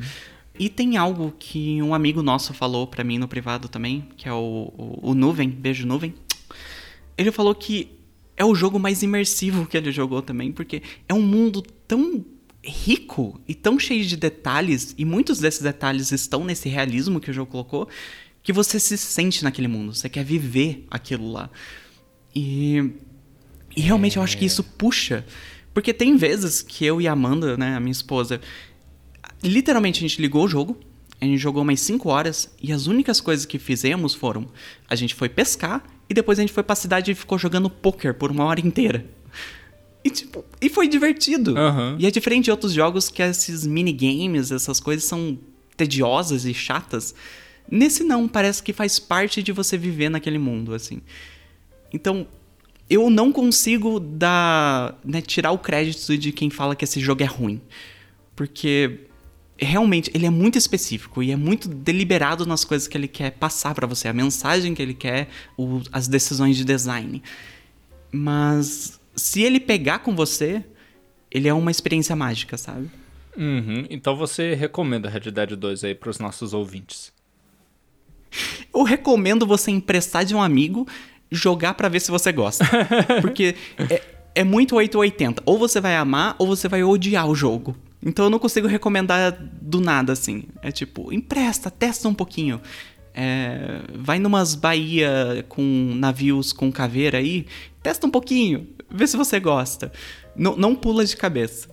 E 0.58 0.68
tem 0.68 0.98
algo 0.98 1.34
que 1.40 1.82
um 1.82 1.94
amigo 1.94 2.22
nosso 2.22 2.54
falou 2.54 2.86
para 2.86 3.04
mim 3.04 3.18
no 3.18 3.28
privado 3.28 3.70
também, 3.70 4.08
que 4.18 4.28
é 4.28 4.34
o, 4.34 4.74
o, 4.78 5.12
o, 5.12 5.14
Nuvem, 5.14 5.50
beijo 5.50 5.88
Nuvem. 5.88 6.14
Ele 7.18 7.32
falou 7.32 7.56
que 7.56 7.92
é 8.36 8.44
o 8.44 8.54
jogo 8.54 8.78
mais 8.80 9.02
imersivo 9.02 9.66
que 9.66 9.78
ele 9.78 9.92
jogou 9.92 10.22
também, 10.22 10.52
porque 10.52 10.82
é 11.08 11.14
um 11.14 11.22
mundo 11.22 11.62
tão 11.88 12.26
rico 12.62 13.40
e 13.48 13.56
tão 13.56 13.80
cheio 13.80 14.06
de 14.06 14.18
detalhes, 14.18 14.94
e 14.98 15.06
muitos 15.06 15.40
desses 15.40 15.62
detalhes 15.62 16.12
estão 16.12 16.44
nesse 16.44 16.68
realismo 16.68 17.22
que 17.22 17.32
o 17.32 17.34
jogo 17.34 17.52
colocou, 17.52 17.88
que 18.44 18.52
você 18.52 18.80
se 18.80 18.98
sente 18.98 19.44
naquele 19.44 19.68
mundo, 19.68 19.94
você 19.94 20.10
quer 20.10 20.26
viver 20.26 20.86
aquilo 20.90 21.32
lá. 21.32 21.50
E, 22.36 22.92
e 23.76 23.82
realmente 23.82 24.18
é. 24.18 24.20
eu 24.20 24.24
acho 24.24 24.38
que 24.38 24.46
isso 24.46 24.64
puxa. 24.64 25.26
Porque 25.74 25.94
tem 25.94 26.18
vezes 26.18 26.62
que 26.62 26.86
eu 26.86 27.00
e 27.00 27.08
a 27.08 27.12
Amanda, 27.12 27.56
né, 27.56 27.76
a 27.76 27.80
minha 27.80 27.92
esposa, 27.92 28.42
literalmente 29.44 30.00
a 30.00 30.08
gente 30.08 30.22
ligou 30.22 30.46
o 30.46 30.48
jogo, 30.48 30.78
a 31.22 31.26
gente 31.26 31.38
jogou 31.38 31.64
umas 31.64 31.80
5 31.82 32.10
horas 32.10 32.50
e 32.62 32.72
as 32.72 32.88
únicas 32.88 33.20
coisas 33.20 33.46
que 33.46 33.60
fizemos 33.60 34.14
foram: 34.14 34.48
a 34.90 34.96
gente 34.96 35.14
foi 35.14 35.30
pescar 35.30 35.84
e 36.10 36.14
depois 36.14 36.40
a 36.40 36.42
gente 36.42 36.54
foi 36.54 36.64
pra 36.64 36.76
cidade 36.76 37.12
e 37.12 37.16
ficou 37.16 37.38
jogando 37.38 37.70
poker 37.70 38.14
por 38.14 38.32
uma 38.32 38.46
hora 38.46 38.60
inteira. 38.60 39.06
E, 40.04 40.10
tipo, 40.10 40.46
e 40.62 40.70
foi 40.70 40.88
divertido. 40.88 41.56
Uhum. 41.56 41.98
E 42.00 42.06
é 42.06 42.12
diferente 42.12 42.46
de 42.46 42.52
outros 42.52 42.72
jogos 42.72 43.10
que 43.10 43.22
esses 43.22 43.68
minigames, 43.68 44.52
essas 44.52 44.80
coisas 44.80 45.04
são 45.04 45.38
tediosas 45.76 46.46
e 46.46 46.54
chatas. 46.54 47.14
Nesse 47.70 48.04
não, 48.04 48.28
parece 48.28 48.64
que 48.64 48.74
faz 48.74 48.98
parte 48.98 49.44
de 49.44 49.52
você 49.52 49.78
viver 49.78 50.10
naquele 50.10 50.38
mundo, 50.38 50.74
assim. 50.74 51.02
Então, 51.92 52.28
eu 52.90 53.10
não 53.10 53.32
consigo 53.32 54.00
dar, 54.00 55.00
né, 55.04 55.22
tirar 55.22 55.52
o 55.52 55.58
crédito 55.58 56.18
de 56.18 56.32
quem 56.32 56.50
fala 56.50 56.76
que 56.76 56.84
esse 56.84 57.00
jogo 57.00 57.22
é 57.24 57.26
ruim. 57.26 57.62
Porque 58.36 59.02
realmente 59.58 60.10
ele 60.14 60.26
é 60.26 60.30
muito 60.30 60.58
específico 60.58 61.22
e 61.22 61.32
é 61.32 61.36
muito 61.36 61.68
deliberado 61.68 62.46
nas 62.46 62.64
coisas 62.64 62.88
que 62.88 62.98
ele 62.98 63.08
quer 63.08 63.32
passar 63.32 63.76
para 63.76 63.86
você, 63.86 64.08
a 64.08 64.14
mensagem 64.14 64.74
que 64.74 64.82
ele 64.82 64.94
quer, 64.94 65.28
o, 65.58 65.82
as 65.92 66.08
decisões 66.08 66.56
de 66.56 66.64
design. 66.64 67.22
Mas 68.12 69.00
se 69.16 69.42
ele 69.42 69.60
pegar 69.60 70.00
com 70.00 70.16
você, 70.16 70.64
ele 71.30 71.48
é 71.48 71.54
uma 71.54 71.72
experiência 71.72 72.16
mágica, 72.16 72.58
sabe? 72.58 72.90
Uhum. 73.38 73.86
Então 73.90 74.16
você 74.16 74.56
recomenda 74.56 75.10
Red 75.10 75.32
Dead 75.32 75.56
2 75.56 75.84
aí 75.84 75.96
para 75.96 76.10
os 76.10 76.20
nossos 76.20 76.54
ouvintes? 76.54 77.14
Eu 78.74 78.84
recomendo 78.84 79.46
você 79.46 79.72
emprestar 79.72 80.24
de 80.24 80.36
um 80.36 80.42
amigo 80.42 80.88
jogar 81.32 81.74
para 81.74 81.90
ver 81.90 82.00
se 82.00 82.12
você 82.12 82.32
gosta. 82.32 82.66
Porque 83.22 83.56
é, 83.90 84.02
é 84.36 84.44
muito 84.44 84.76
880. 84.76 85.44
Ou 85.46 85.58
você 85.58 85.80
vai 85.80 85.96
amar 85.96 86.36
ou 86.38 86.48
você 86.48 86.68
vai 86.68 86.84
odiar 86.84 87.28
o 87.28 87.36
jogo. 87.36 87.76
Então 88.04 88.26
eu 88.26 88.30
não 88.30 88.40
consigo 88.40 88.68
recomendar 88.68 89.38
do 89.62 89.82
nada 89.82 90.14
assim. 90.14 90.44
É 90.62 90.72
tipo, 90.72 91.12
empresta, 91.14 91.70
testa 91.70 92.08
um 92.08 92.14
pouquinho. 92.14 92.62
É, 93.14 93.82
vai 93.96 94.20
numas 94.20 94.56
Bahia 94.56 95.46
com 95.50 95.94
navios 95.96 96.54
com 96.54 96.72
caveira 96.72 97.18
aí, 97.18 97.46
testa 97.84 98.08
um 98.08 98.12
pouquinho, 98.12 98.68
vê 98.90 99.06
se 99.08 99.18
você 99.18 99.40
gosta. 99.40 99.92
N 100.36 100.56
não 100.56 100.74
pula 100.74 101.04
de 101.04 101.18
cabeça. 101.18 101.68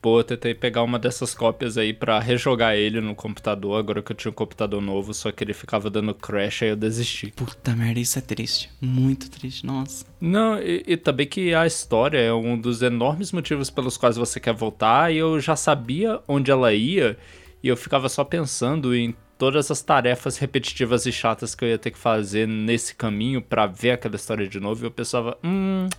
Pô, 0.00 0.20
eu 0.20 0.24
tentei 0.24 0.54
pegar 0.54 0.82
uma 0.82 0.98
dessas 0.98 1.34
cópias 1.34 1.76
aí 1.76 1.92
para 1.92 2.18
rejogar 2.18 2.74
ele 2.74 3.02
no 3.02 3.14
computador, 3.14 3.78
agora 3.78 4.02
que 4.02 4.12
eu 4.12 4.16
tinha 4.16 4.30
um 4.30 4.34
computador 4.34 4.80
novo, 4.80 5.12
só 5.12 5.30
que 5.30 5.44
ele 5.44 5.52
ficava 5.52 5.90
dando 5.90 6.14
crash, 6.14 6.62
aí 6.62 6.70
eu 6.70 6.76
desisti. 6.76 7.30
Puta 7.36 7.76
merda, 7.76 8.00
isso 8.00 8.18
é 8.18 8.22
triste. 8.22 8.70
Muito 8.80 9.30
triste, 9.30 9.66
nossa. 9.66 10.06
Não, 10.18 10.58
e, 10.58 10.82
e 10.86 10.96
também 10.96 11.26
que 11.26 11.52
a 11.54 11.66
história 11.66 12.16
é 12.16 12.32
um 12.32 12.58
dos 12.58 12.80
enormes 12.80 13.30
motivos 13.30 13.68
pelos 13.68 13.98
quais 13.98 14.16
você 14.16 14.40
quer 14.40 14.54
voltar, 14.54 15.12
e 15.12 15.18
eu 15.18 15.38
já 15.38 15.54
sabia 15.54 16.18
onde 16.26 16.50
ela 16.50 16.72
ia, 16.72 17.18
e 17.62 17.68
eu 17.68 17.76
ficava 17.76 18.08
só 18.08 18.24
pensando 18.24 18.96
em 18.96 19.14
todas 19.36 19.70
as 19.70 19.82
tarefas 19.82 20.38
repetitivas 20.38 21.04
e 21.04 21.12
chatas 21.12 21.54
que 21.54 21.62
eu 21.62 21.68
ia 21.68 21.78
ter 21.78 21.90
que 21.90 21.98
fazer 21.98 22.48
nesse 22.48 22.94
caminho 22.94 23.42
para 23.42 23.66
ver 23.66 23.90
aquela 23.90 24.16
história 24.16 24.48
de 24.48 24.58
novo, 24.58 24.82
e 24.82 24.86
eu 24.86 24.90
pensava, 24.90 25.36
hum, 25.44 25.90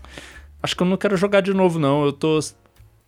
acho 0.63 0.75
que 0.75 0.81
eu 0.81 0.87
não 0.87 0.97
quero 0.97 1.15
jogar 1.15 1.41
de 1.41 1.53
novo 1.53 1.77
não, 1.77 2.03
eu 2.03 2.11
tô 2.11 2.39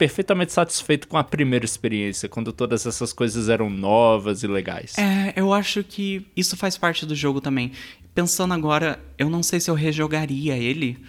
perfeitamente 0.04 0.52
satisfeito 0.52 1.08
com 1.08 1.18
a 1.18 1.24
primeira 1.24 1.64
experiência, 1.64 2.28
quando 2.28 2.52
todas 2.52 2.86
essas 2.86 3.14
coisas 3.14 3.48
eram 3.48 3.70
novas 3.70 4.44
e 4.44 4.48
legais. 4.48 4.98
É, 4.98 5.32
eu 5.34 5.54
acho 5.54 5.82
que 5.82 6.28
isso 6.36 6.58
faz 6.58 6.78
parte 6.78 7.06
do 7.06 7.16
jogo 7.16 7.40
também. 7.40 7.72
Pensando 8.14 8.54
agora, 8.54 9.02
eu 9.18 9.30
não 9.30 9.42
sei 9.42 9.62
se 9.62 9.72
eu 9.72 9.76
rejogaria 9.76 10.58
ele, 10.58 11.02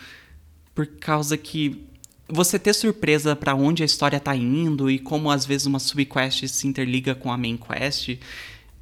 por 0.72 0.86
causa 0.86 1.36
que 1.36 1.84
você 2.28 2.56
ter 2.56 2.72
surpresa 2.72 3.34
para 3.34 3.52
onde 3.56 3.82
a 3.82 3.86
história 3.86 4.20
tá 4.20 4.36
indo 4.36 4.88
e 4.88 5.00
como 5.00 5.28
às 5.28 5.44
vezes 5.44 5.66
uma 5.66 5.80
subquest 5.80 6.46
se 6.46 6.68
interliga 6.68 7.16
com 7.16 7.32
a 7.32 7.36
main 7.36 7.56
quest, 7.56 8.10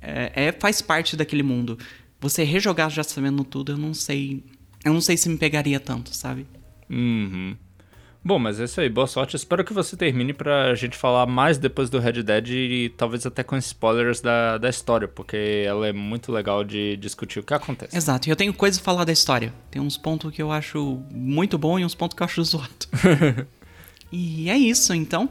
é, 0.03 0.33
é 0.35 0.53
faz 0.53 0.83
parte 0.83 1.17
daquele 1.17 1.43
mundo. 1.43 1.79
Você 2.21 2.45
rejogar 2.45 2.91
já 2.91 3.03
sabendo 3.03 3.45
tudo, 3.45 3.73
eu 3.73 3.79
não 3.79 3.95
sei. 3.95 4.45
Eu 4.85 4.93
não 4.93 5.01
sei 5.01 5.17
se 5.17 5.31
me 5.31 5.39
pegaria 5.39 5.81
tanto, 5.81 6.15
sabe? 6.15 6.47
Uhum. 6.91 7.57
Bom, 8.25 8.39
mas 8.39 8.61
é 8.61 8.65
isso 8.65 8.81
aí. 8.81 8.89
Boa 8.89 9.09
sorte. 9.09 9.35
Espero 9.35 9.65
que 9.65 9.73
você 9.73 9.97
termine 9.97 10.33
pra 10.33 10.75
gente 10.77 10.97
falar 10.97 11.27
mais 11.27 11.59
depois 11.59 11.91
do 11.91 11.99
Red 11.99 12.23
Dead 12.23 12.49
e 12.51 12.89
talvez 12.97 13.27
até 13.27 13.43
com 13.43 13.57
spoilers 13.57 14.21
da, 14.21 14.59
da 14.59 14.69
história, 14.69 15.09
porque 15.09 15.65
ela 15.67 15.89
é 15.89 15.93
muito 15.93 16.31
legal 16.31 16.63
de 16.63 16.97
discutir 16.99 17.41
o 17.41 17.43
que 17.43 17.53
acontece. 17.53 17.97
Exato. 17.97 18.29
E 18.29 18.31
eu 18.31 18.37
tenho 18.37 18.55
coisa 18.55 18.79
a 18.79 18.83
falar 18.83 19.05
da 19.05 19.13
história. 19.13 19.53
Tem 19.73 19.83
uns 19.83 19.97
pontos 19.97 20.33
que 20.33 20.41
eu 20.41 20.53
acho 20.53 21.03
muito 21.11 21.59
bom 21.59 21.81
e 21.81 21.85
uns 21.85 21.97
pontos 21.97 22.17
que 22.17 22.23
eu 22.23 22.25
acho 22.25 22.43
zoado. 22.45 22.87
e 24.13 24.49
é 24.49 24.57
isso, 24.57 24.95
então. 24.95 25.29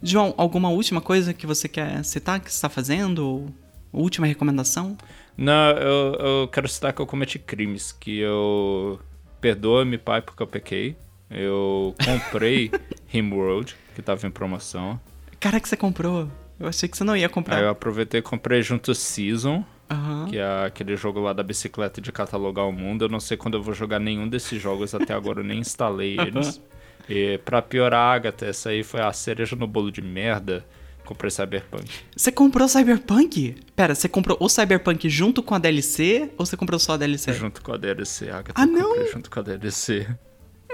João, 0.00 0.32
alguma 0.36 0.68
última 0.68 1.00
coisa 1.00 1.34
que 1.34 1.48
você 1.48 1.68
quer 1.68 2.04
citar 2.04 2.38
que 2.38 2.48
você 2.48 2.56
está 2.56 2.68
fazendo? 2.68 3.52
Ou 3.92 4.02
última 4.02 4.28
recomendação? 4.28 4.96
Não, 5.36 5.70
eu, 5.72 6.14
eu 6.14 6.48
quero 6.48 6.68
citar 6.68 6.92
que 6.92 7.02
eu 7.02 7.06
cometi 7.06 7.40
crimes, 7.40 7.90
que 7.90 8.18
eu... 8.20 9.00
Perdoa-me, 9.40 9.98
pai, 9.98 10.22
porque 10.22 10.42
eu 10.42 10.46
pequei. 10.46 10.96
Eu 11.30 11.94
comprei 12.04 12.70
Rimworld, 13.06 13.76
que 13.94 14.02
tava 14.02 14.26
em 14.26 14.30
promoção. 14.30 15.00
Cara, 15.38 15.60
que 15.60 15.68
você 15.68 15.76
comprou? 15.76 16.28
Eu 16.58 16.66
achei 16.66 16.88
que 16.88 16.96
você 16.96 17.04
não 17.04 17.16
ia 17.16 17.28
comprar. 17.28 17.56
Aí 17.56 17.62
eu 17.62 17.70
aproveitei 17.70 18.20
e 18.20 18.22
comprei 18.22 18.62
junto 18.62 18.94
Season, 18.94 19.64
Aham. 19.90 20.26
que 20.28 20.36
é 20.38 20.64
aquele 20.66 20.96
jogo 20.96 21.20
lá 21.20 21.32
da 21.32 21.42
bicicleta 21.42 22.00
de 22.00 22.12
catalogar 22.12 22.66
o 22.68 22.72
mundo. 22.72 23.04
Eu 23.04 23.08
não 23.08 23.20
sei 23.20 23.36
quando 23.36 23.54
eu 23.56 23.62
vou 23.62 23.72
jogar 23.72 23.98
nenhum 23.98 24.28
desses 24.28 24.60
jogos, 24.60 24.94
até 24.94 25.14
agora 25.14 25.40
eu 25.40 25.44
nem 25.44 25.60
instalei 25.60 26.18
eles. 26.20 26.60
E 27.08 27.38
pra 27.38 27.62
piorar, 27.62 28.14
Agatha, 28.14 28.46
essa 28.46 28.68
aí 28.70 28.82
foi 28.82 29.00
a 29.00 29.12
cereja 29.12 29.56
no 29.56 29.66
bolo 29.66 29.90
de 29.90 30.02
merda. 30.02 30.64
Comprei 31.04 31.30
Cyberpunk. 31.30 31.90
Você 32.14 32.30
comprou 32.30 32.68
Cyberpunk? 32.68 33.56
Pera, 33.74 33.94
você 33.96 34.08
comprou 34.08 34.36
o 34.38 34.48
Cyberpunk 34.48 35.08
junto 35.08 35.42
com 35.42 35.54
a 35.54 35.58
DLC 35.58 36.30
ou 36.38 36.46
você 36.46 36.56
comprou 36.56 36.78
só 36.78 36.92
a 36.92 36.96
DLC? 36.98 37.32
Junto 37.32 37.62
com 37.62 37.72
a 37.72 37.76
DLC, 37.76 38.28
Agatha. 38.28 38.52
Ah, 38.54 38.66
não? 38.66 38.90
Comprei 38.90 39.12
junto 39.12 39.30
com 39.30 39.40
a 39.40 39.42
DLC. 39.42 40.06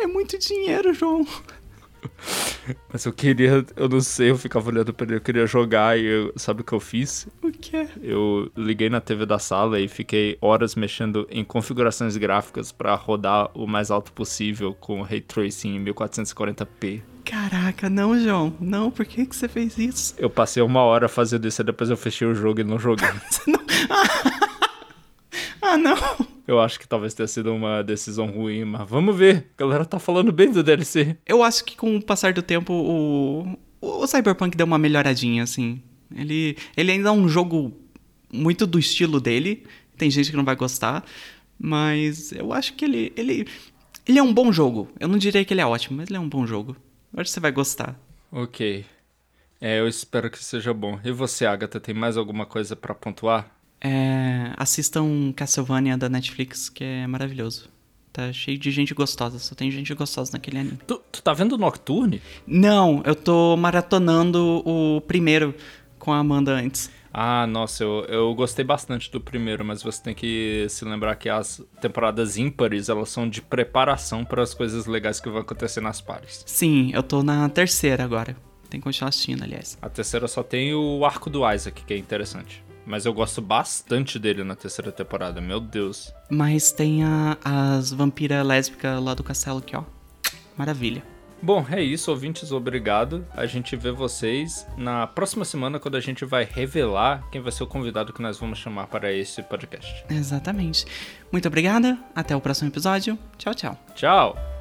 É 0.06 0.08
muito 0.08 0.38
dinheiro, 0.38 0.94
João. 0.94 1.26
Mas 2.92 3.04
eu 3.04 3.12
queria, 3.12 3.66
eu 3.74 3.88
não 3.88 4.00
sei, 4.00 4.30
eu 4.30 4.38
ficava 4.38 4.70
olhando 4.70 4.94
pra 4.94 5.04
ele, 5.04 5.16
eu 5.16 5.20
queria 5.20 5.46
jogar 5.46 5.98
e 5.98 6.04
eu, 6.04 6.32
sabe 6.36 6.60
o 6.60 6.64
que 6.64 6.72
eu 6.72 6.78
fiz? 6.78 7.26
O 7.42 7.50
quê? 7.50 7.88
Eu 8.00 8.48
liguei 8.56 8.88
na 8.88 9.00
TV 9.00 9.26
da 9.26 9.40
sala 9.40 9.80
e 9.80 9.88
fiquei 9.88 10.38
horas 10.40 10.76
mexendo 10.76 11.26
em 11.28 11.44
configurações 11.44 12.16
gráficas 12.16 12.70
pra 12.70 12.94
rodar 12.94 13.50
o 13.52 13.66
mais 13.66 13.90
alto 13.90 14.12
possível 14.12 14.72
com 14.74 15.02
ray 15.02 15.20
tracing 15.20 15.74
em 15.74 15.84
1440p. 15.84 17.02
Caraca, 17.24 17.90
não, 17.90 18.16
João. 18.16 18.54
Não, 18.60 18.92
por 18.92 19.04
que, 19.04 19.26
que 19.26 19.34
você 19.34 19.48
fez 19.48 19.76
isso? 19.76 20.14
Eu 20.16 20.30
passei 20.30 20.62
uma 20.62 20.82
hora 20.82 21.08
fazendo 21.08 21.48
isso 21.48 21.60
e 21.60 21.64
depois 21.64 21.90
eu 21.90 21.96
fechei 21.96 22.28
o 22.28 22.34
jogo 22.34 22.60
e 22.60 22.64
não 22.64 22.78
joguei. 22.78 23.08
Você 23.28 23.50
não... 23.50 23.58
ah, 25.72 25.76
não. 25.76 25.96
Eu 26.46 26.60
acho 26.60 26.78
que 26.78 26.86
talvez 26.86 27.12
tenha 27.12 27.26
sido 27.26 27.52
uma 27.52 27.82
decisão 27.82 28.26
ruim, 28.26 28.64
mas 28.64 28.88
vamos 28.88 29.16
ver. 29.16 29.50
A 29.56 29.60
galera 29.62 29.84
tá 29.84 29.98
falando 29.98 30.30
bem 30.30 30.50
do 30.50 30.62
DLC. 30.62 31.16
Eu 31.26 31.42
acho 31.42 31.64
que 31.64 31.76
com 31.76 31.96
o 31.96 32.02
passar 32.02 32.32
do 32.32 32.42
tempo 32.42 32.72
o, 32.72 33.58
o 33.80 34.06
Cyberpunk 34.06 34.56
deu 34.56 34.66
uma 34.66 34.78
melhoradinha, 34.78 35.42
assim. 35.42 35.82
Ele, 36.14 36.56
ele 36.76 36.92
ainda 36.92 37.08
é 37.08 37.12
um 37.12 37.28
jogo 37.28 37.72
muito 38.32 38.66
do 38.66 38.78
estilo 38.78 39.20
dele. 39.20 39.66
Tem 39.96 40.10
gente 40.10 40.30
que 40.30 40.36
não 40.36 40.44
vai 40.44 40.54
gostar. 40.54 41.04
Mas 41.58 42.32
eu 42.32 42.52
acho 42.52 42.74
que 42.74 42.84
ele, 42.84 43.12
ele, 43.16 43.46
ele 44.06 44.18
é 44.18 44.22
um 44.22 44.32
bom 44.32 44.52
jogo. 44.52 44.88
Eu 45.00 45.08
não 45.08 45.18
diria 45.18 45.44
que 45.44 45.52
ele 45.52 45.60
é 45.60 45.66
ótimo, 45.66 45.96
mas 45.96 46.08
ele 46.08 46.16
é 46.16 46.20
um 46.20 46.28
bom 46.28 46.46
jogo. 46.46 46.76
Eu 47.12 47.20
acho 47.20 47.30
que 47.30 47.34
você 47.34 47.40
vai 47.40 47.50
gostar. 47.50 47.98
Ok. 48.30 48.84
É, 49.60 49.80
eu 49.80 49.88
espero 49.88 50.30
que 50.30 50.42
seja 50.42 50.72
bom. 50.74 51.00
E 51.02 51.10
você, 51.10 51.46
Agatha, 51.46 51.80
tem 51.80 51.94
mais 51.94 52.16
alguma 52.16 52.44
coisa 52.44 52.76
pra 52.76 52.94
pontuar? 52.94 53.55
É, 53.80 54.52
assistam 54.56 55.32
Castlevania 55.34 55.96
da 55.96 56.08
Netflix, 56.08 56.68
que 56.68 56.82
é 56.82 57.06
maravilhoso. 57.06 57.68
Tá 58.12 58.32
cheio 58.32 58.56
de 58.56 58.70
gente 58.70 58.94
gostosa, 58.94 59.38
só 59.38 59.54
tem 59.54 59.70
gente 59.70 59.92
gostosa 59.94 60.32
naquele 60.32 60.58
anime. 60.58 60.78
Tu, 60.86 61.00
tu 61.12 61.22
tá 61.22 61.34
vendo 61.34 61.58
Nocturne? 61.58 62.22
Não, 62.46 63.02
eu 63.04 63.14
tô 63.14 63.56
maratonando 63.58 64.62
o 64.64 65.02
primeiro 65.02 65.54
com 65.98 66.12
a 66.12 66.18
Amanda 66.18 66.52
antes. 66.52 66.90
Ah, 67.12 67.46
nossa, 67.46 67.82
eu, 67.82 68.04
eu 68.08 68.34
gostei 68.34 68.64
bastante 68.64 69.10
do 69.10 69.20
primeiro, 69.20 69.64
mas 69.64 69.82
você 69.82 70.02
tem 70.02 70.14
que 70.14 70.66
se 70.68 70.84
lembrar 70.84 71.16
que 71.16 71.28
as 71.28 71.62
temporadas 71.80 72.36
ímpares, 72.36 72.88
elas 72.88 73.08
são 73.08 73.28
de 73.28 73.40
preparação 73.40 74.24
para 74.24 74.42
as 74.42 74.52
coisas 74.52 74.86
legais 74.86 75.18
que 75.18 75.28
vão 75.28 75.40
acontecer 75.40 75.80
nas 75.80 76.00
pares. 76.00 76.42
Sim, 76.46 76.90
eu 76.92 77.02
tô 77.02 77.22
na 77.22 77.48
terceira 77.48 78.04
agora. 78.04 78.36
Tem 78.68 78.80
que 78.80 78.84
continuar 78.84 79.08
assistindo, 79.08 79.42
aliás. 79.42 79.78
A 79.80 79.88
terceira 79.88 80.28
só 80.28 80.42
tem 80.42 80.74
o 80.74 81.04
arco 81.04 81.30
do 81.30 81.50
Isaac, 81.50 81.84
que 81.84 81.94
é 81.94 81.96
interessante. 81.96 82.62
Mas 82.86 83.04
eu 83.04 83.12
gosto 83.12 83.42
bastante 83.42 84.18
dele 84.18 84.44
na 84.44 84.54
terceira 84.54 84.92
temporada, 84.92 85.40
meu 85.40 85.60
Deus. 85.60 86.14
Mas 86.30 86.70
tem 86.70 87.02
a, 87.02 87.36
as 87.44 87.92
vampiras 87.92 88.46
lésbicas 88.46 89.02
lá 89.02 89.12
do 89.12 89.24
castelo 89.24 89.58
aqui, 89.58 89.76
ó. 89.76 89.82
Maravilha. 90.56 91.02
Bom, 91.42 91.66
é 91.70 91.82
isso, 91.82 92.10
ouvintes, 92.10 92.50
obrigado. 92.50 93.26
A 93.34 93.44
gente 93.44 93.76
vê 93.76 93.90
vocês 93.90 94.66
na 94.76 95.06
próxima 95.06 95.44
semana, 95.44 95.78
quando 95.78 95.96
a 95.96 96.00
gente 96.00 96.24
vai 96.24 96.44
revelar 96.44 97.28
quem 97.30 97.40
vai 97.40 97.52
ser 97.52 97.62
o 97.62 97.66
convidado 97.66 98.12
que 98.12 98.22
nós 98.22 98.38
vamos 98.38 98.58
chamar 98.58 98.86
para 98.86 99.12
esse 99.12 99.42
podcast. 99.42 100.04
Exatamente. 100.08 100.86
Muito 101.30 101.46
obrigada, 101.46 101.98
até 102.14 102.34
o 102.34 102.40
próximo 102.40 102.70
episódio. 102.70 103.18
Tchau, 103.36 103.54
tchau. 103.54 103.78
Tchau! 103.94 104.55